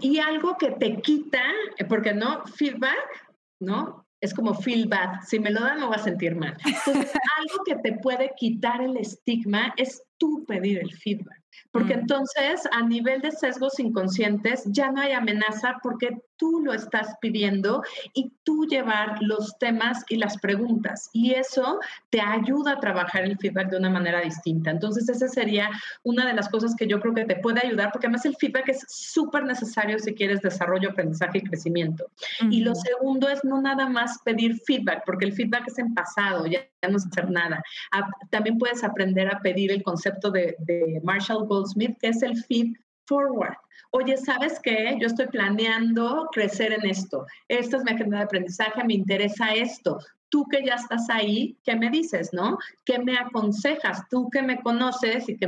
[0.00, 1.42] Y algo que te quita,
[1.78, 4.06] eh, porque no, feedback, ¿no?
[4.20, 5.22] Es como feel bad.
[5.26, 6.56] Si me lo dan, me voy a sentir mal.
[6.64, 11.43] Entonces, algo que te puede quitar el estigma es tú pedir el feedback.
[11.70, 12.00] Porque mm.
[12.00, 17.82] entonces, a nivel de sesgos inconscientes, ya no hay amenaza porque tú lo estás pidiendo
[18.12, 21.08] y tú llevar los temas y las preguntas.
[21.12, 21.78] Y eso
[22.10, 24.70] te ayuda a trabajar el feedback de una manera distinta.
[24.70, 25.70] Entonces, esa sería
[26.02, 28.68] una de las cosas que yo creo que te puede ayudar, porque además el feedback
[28.68, 32.10] es súper necesario si quieres desarrollo, aprendizaje y crecimiento.
[32.50, 36.46] Y lo segundo es no nada más pedir feedback, porque el feedback es en pasado,
[36.46, 37.62] ya, no es hacer nada.
[38.30, 42.74] también puedes aprender a pedir el concepto de, de Marshall Goldsmith, que es el feed
[43.06, 43.56] forward.
[43.90, 44.96] Oye, ¿sabes qué?
[45.00, 47.26] Yo estoy planeando crecer en esto.
[47.48, 49.98] Esta es mi agenda de aprendizaje, me interesa esto
[50.34, 52.58] tú que ya estás ahí, ¿qué me dices, no?
[52.84, 54.02] ¿Qué me aconsejas?
[54.10, 55.46] Tú que me conoces y que,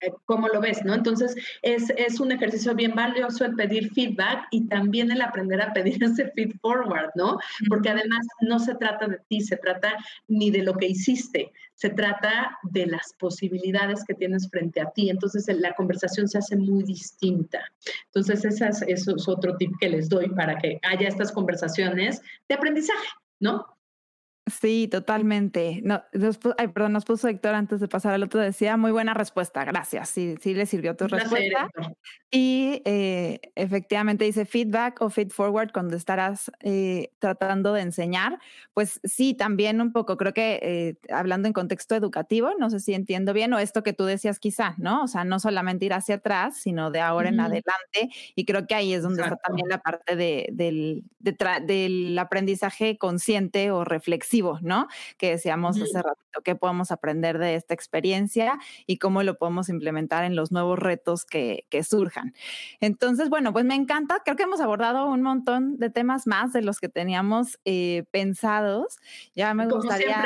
[0.00, 0.94] eh, cómo lo ves, ¿no?
[0.94, 5.74] Entonces, es, es, un ejercicio bien valioso el pedir feedback y también el aprender a
[5.74, 7.36] pedir ese feed forward, ¿no?
[7.68, 11.90] Porque además no se trata de ti, se trata ni de lo que hiciste, se
[11.90, 15.10] trata de las posibilidades que tienes frente a ti.
[15.10, 17.60] Entonces, la conversación se hace muy distinta.
[18.06, 22.22] Entonces, ese es, eso es otro tip que les doy para que haya estas conversaciones
[22.48, 23.08] de aprendizaje,
[23.38, 23.66] ¿no?
[24.46, 25.80] Sí, totalmente.
[25.84, 29.14] No, nos, ay, perdón, nos puso Héctor antes de pasar al otro, decía, muy buena
[29.14, 30.08] respuesta, gracias.
[30.08, 31.68] Sí, sí le sirvió tu respuesta.
[32.28, 38.40] Y eh, efectivamente dice feedback o feed forward cuando estarás eh, tratando de enseñar.
[38.74, 42.94] Pues sí, también un poco, creo que eh, hablando en contexto educativo, no sé si
[42.94, 45.04] entiendo bien, o esto que tú decías quizá, ¿no?
[45.04, 48.10] O sea, no solamente ir hacia atrás, sino de ahora en adelante.
[48.34, 53.70] Y creo que ahí es donde está también la parte de, del, del aprendizaje consciente
[53.70, 54.88] o reflexivo reflexivo, ¿no?
[55.18, 60.24] Que decíamos hace ratito, qué podemos aprender de esta experiencia y cómo lo podemos implementar
[60.24, 62.34] en los nuevos retos que, que surjan.
[62.80, 66.62] Entonces, bueno, pues me encanta, creo que hemos abordado un montón de temas más de
[66.62, 68.96] los que teníamos eh, pensados.
[69.34, 70.24] Ya me gustaría...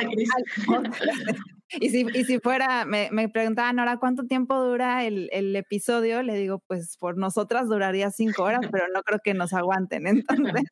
[1.80, 6.22] Y si, y si fuera, me, me preguntaban ahora cuánto tiempo dura el, el, episodio,
[6.22, 10.06] le digo, pues por nosotras duraría cinco horas, pero no creo que nos aguanten.
[10.06, 10.62] Entonces,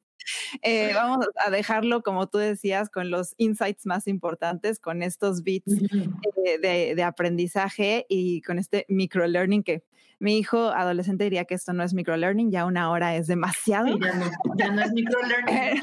[0.62, 5.72] eh, vamos a dejarlo, como tú decías, con los insights más importantes, con estos bits
[5.72, 9.84] eh, de, de, aprendizaje y con este microlearning que
[10.18, 13.88] mi hijo adolescente diría que esto no es microlearning, ya una hora es demasiado.
[13.88, 15.82] Sí, ya, no, ya no es microlearning.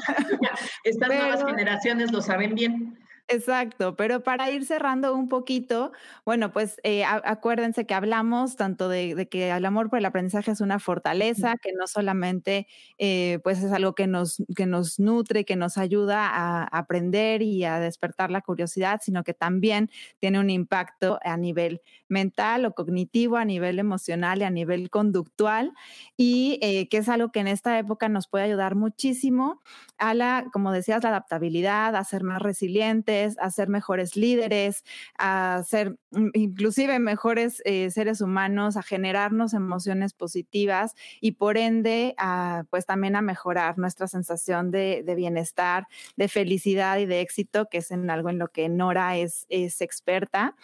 [0.84, 2.98] Estas pero, nuevas generaciones lo saben bien.
[3.28, 5.92] Exacto, pero para ir cerrando un poquito,
[6.26, 10.50] bueno, pues eh, acuérdense que hablamos tanto de, de, que el amor por el aprendizaje
[10.50, 12.66] es una fortaleza, que no solamente
[12.98, 17.64] eh, pues es algo que nos, que nos nutre, que nos ayuda a aprender y
[17.64, 23.36] a despertar la curiosidad, sino que también tiene un impacto a nivel mental o cognitivo,
[23.38, 25.72] a nivel emocional y a nivel conductual,
[26.18, 29.62] y eh, que es algo que en esta época nos puede ayudar muchísimo
[29.96, 34.84] a la, como decías, la adaptabilidad, a ser más resiliente a ser mejores líderes,
[35.18, 35.96] a ser
[36.34, 43.16] inclusive mejores eh, seres humanos, a generarnos emociones positivas y por ende, a, pues también
[43.16, 45.86] a mejorar nuestra sensación de, bienestar,
[46.16, 50.54] de felicidad y de éxito, que es en algo en lo que Nora es experta.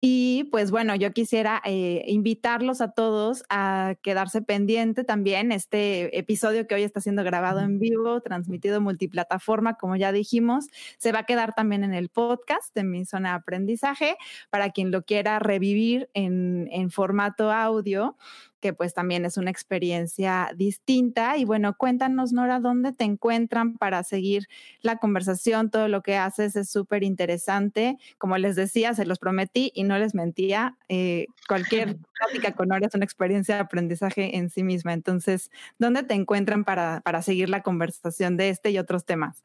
[0.00, 6.68] Y pues bueno, yo quisiera eh, invitarlos a todos a quedarse pendiente también este episodio
[6.68, 10.66] que hoy está siendo grabado en vivo, transmitido multiplataforma, como ya dijimos,
[10.98, 14.16] se va a quedar también en el podcast de mi zona de aprendizaje
[14.50, 18.16] para quien lo quiera revivir en, en formato audio
[18.60, 21.36] que pues también es una experiencia distinta.
[21.36, 24.48] Y bueno, cuéntanos, Nora, dónde te encuentran para seguir
[24.82, 25.70] la conversación.
[25.70, 27.98] Todo lo que haces es súper interesante.
[28.18, 30.76] Como les decía, se los prometí y no les mentía.
[30.88, 34.92] Eh, cualquier plática con Nora es una experiencia de aprendizaje en sí misma.
[34.92, 39.44] Entonces, ¿dónde te encuentran para, para seguir la conversación de este y otros temas?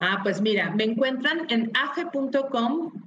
[0.00, 3.02] Ah, pues mira, me encuentran en afe.com.mx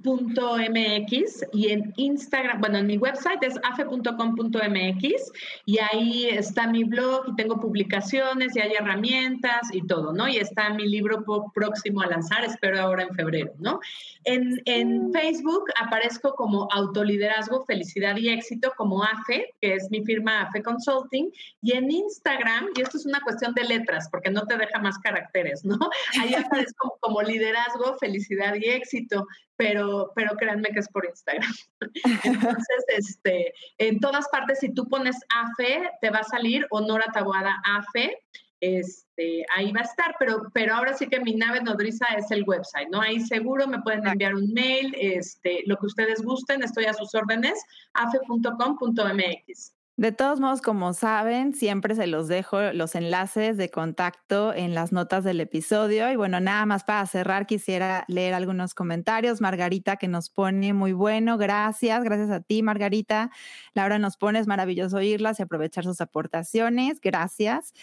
[1.54, 5.32] y en Instagram, bueno, en mi website es afe.com.mx
[5.64, 10.28] y ahí está mi blog y tengo publicaciones y hay herramientas y todo, ¿no?
[10.28, 11.24] Y está mi libro
[11.54, 13.80] próximo a lanzar, espero ahora en febrero, ¿no?
[14.24, 20.42] En, en Facebook aparezco como Autoliderazgo, Felicidad y Éxito, como AFE, que es mi firma
[20.42, 21.30] AFE Consulting,
[21.62, 24.98] y en Instagram, y esto es una cuestión de letras, porque no te deja más
[24.98, 25.78] caracteres, ¿no?
[26.20, 29.26] Ahí aparezco como, liderazgo, felicidad y éxito,
[29.56, 31.52] pero, pero créanme que es por Instagram.
[32.24, 37.60] Entonces, este, en todas partes, si tú pones AFE, te va a salir Honora Tabuada
[37.64, 38.18] AFE,
[38.60, 42.44] este, ahí va a estar, pero, pero ahora sí que mi nave nodriza es el
[42.46, 43.00] website, ¿no?
[43.00, 47.12] Ahí seguro me pueden enviar un mail, este, lo que ustedes gusten, estoy a sus
[47.14, 47.60] órdenes,
[47.94, 49.72] afe.com.mx.
[49.96, 54.90] De todos modos, como saben, siempre se los dejo los enlaces de contacto en las
[54.90, 56.10] notas del episodio.
[56.10, 59.42] Y bueno, nada más para cerrar, quisiera leer algunos comentarios.
[59.42, 63.30] Margarita que nos pone muy bueno, gracias, gracias a ti, Margarita.
[63.74, 67.74] Laura nos pone, es maravilloso oírlas y aprovechar sus aportaciones, gracias.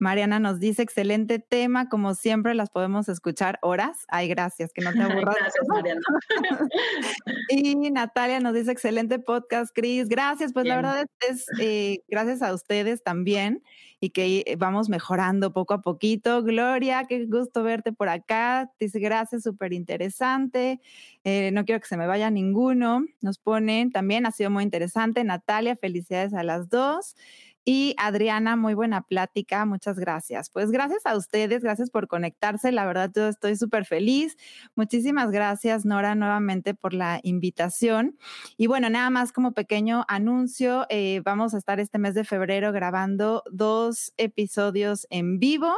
[0.00, 4.06] Mariana nos dice, excelente tema, como siempre las podemos escuchar horas.
[4.08, 5.36] Ay, gracias, que no te aburras.
[5.38, 6.00] gracias, Mariana.
[7.50, 10.08] y Natalia nos dice, excelente podcast, Cris.
[10.08, 10.76] Gracias, pues Bien.
[10.76, 13.62] la verdad es, eh, gracias a ustedes también
[14.00, 16.42] y que vamos mejorando poco a poquito.
[16.42, 18.70] Gloria, qué gusto verte por acá.
[18.80, 20.80] Dice, gracias, súper interesante.
[21.24, 23.04] Eh, no quiero que se me vaya ninguno.
[23.20, 25.22] Nos ponen también, ha sido muy interesante.
[25.22, 27.14] Natalia, felicidades a las dos.
[27.64, 30.50] Y Adriana, muy buena plática, muchas gracias.
[30.50, 34.36] Pues gracias a ustedes, gracias por conectarse, la verdad yo estoy súper feliz.
[34.74, 38.18] Muchísimas gracias, Nora, nuevamente por la invitación.
[38.56, 42.72] Y bueno, nada más como pequeño anuncio, eh, vamos a estar este mes de febrero
[42.72, 45.74] grabando dos episodios en vivo.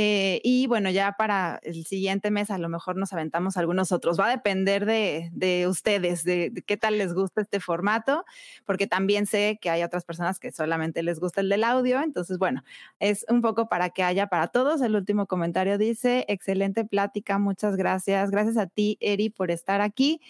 [0.00, 4.16] Eh, y bueno, ya para el siguiente mes a lo mejor nos aventamos algunos otros.
[4.16, 8.24] Va a depender de, de ustedes, de, de, qué tal les gusta este formato,
[8.64, 12.00] porque también sé que hay otras personas que solamente les gusta el del audio.
[12.00, 12.62] Entonces, bueno,
[13.00, 14.82] es un poco para que haya para todos.
[14.82, 18.30] El último comentario dice, excelente plática, muchas gracias.
[18.30, 20.20] Gracias a ti, Eri, por estar aquí.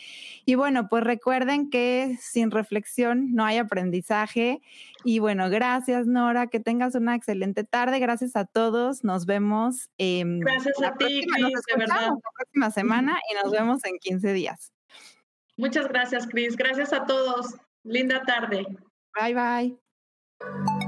[0.46, 4.62] Y bueno, pues recuerden que sin reflexión no hay aprendizaje.
[5.04, 7.98] Y bueno, gracias, Nora, que tengas una excelente tarde.
[7.98, 9.04] Gracias a todos.
[9.04, 9.57] Nos vemos
[9.98, 12.10] eh, Gracias a ti, Cris, de verdad.
[12.10, 14.72] La próxima semana y nos vemos en 15 días.
[15.56, 16.56] Muchas gracias, Cris.
[16.56, 17.54] Gracias a todos.
[17.82, 18.66] Linda tarde.
[19.14, 20.87] Bye, bye.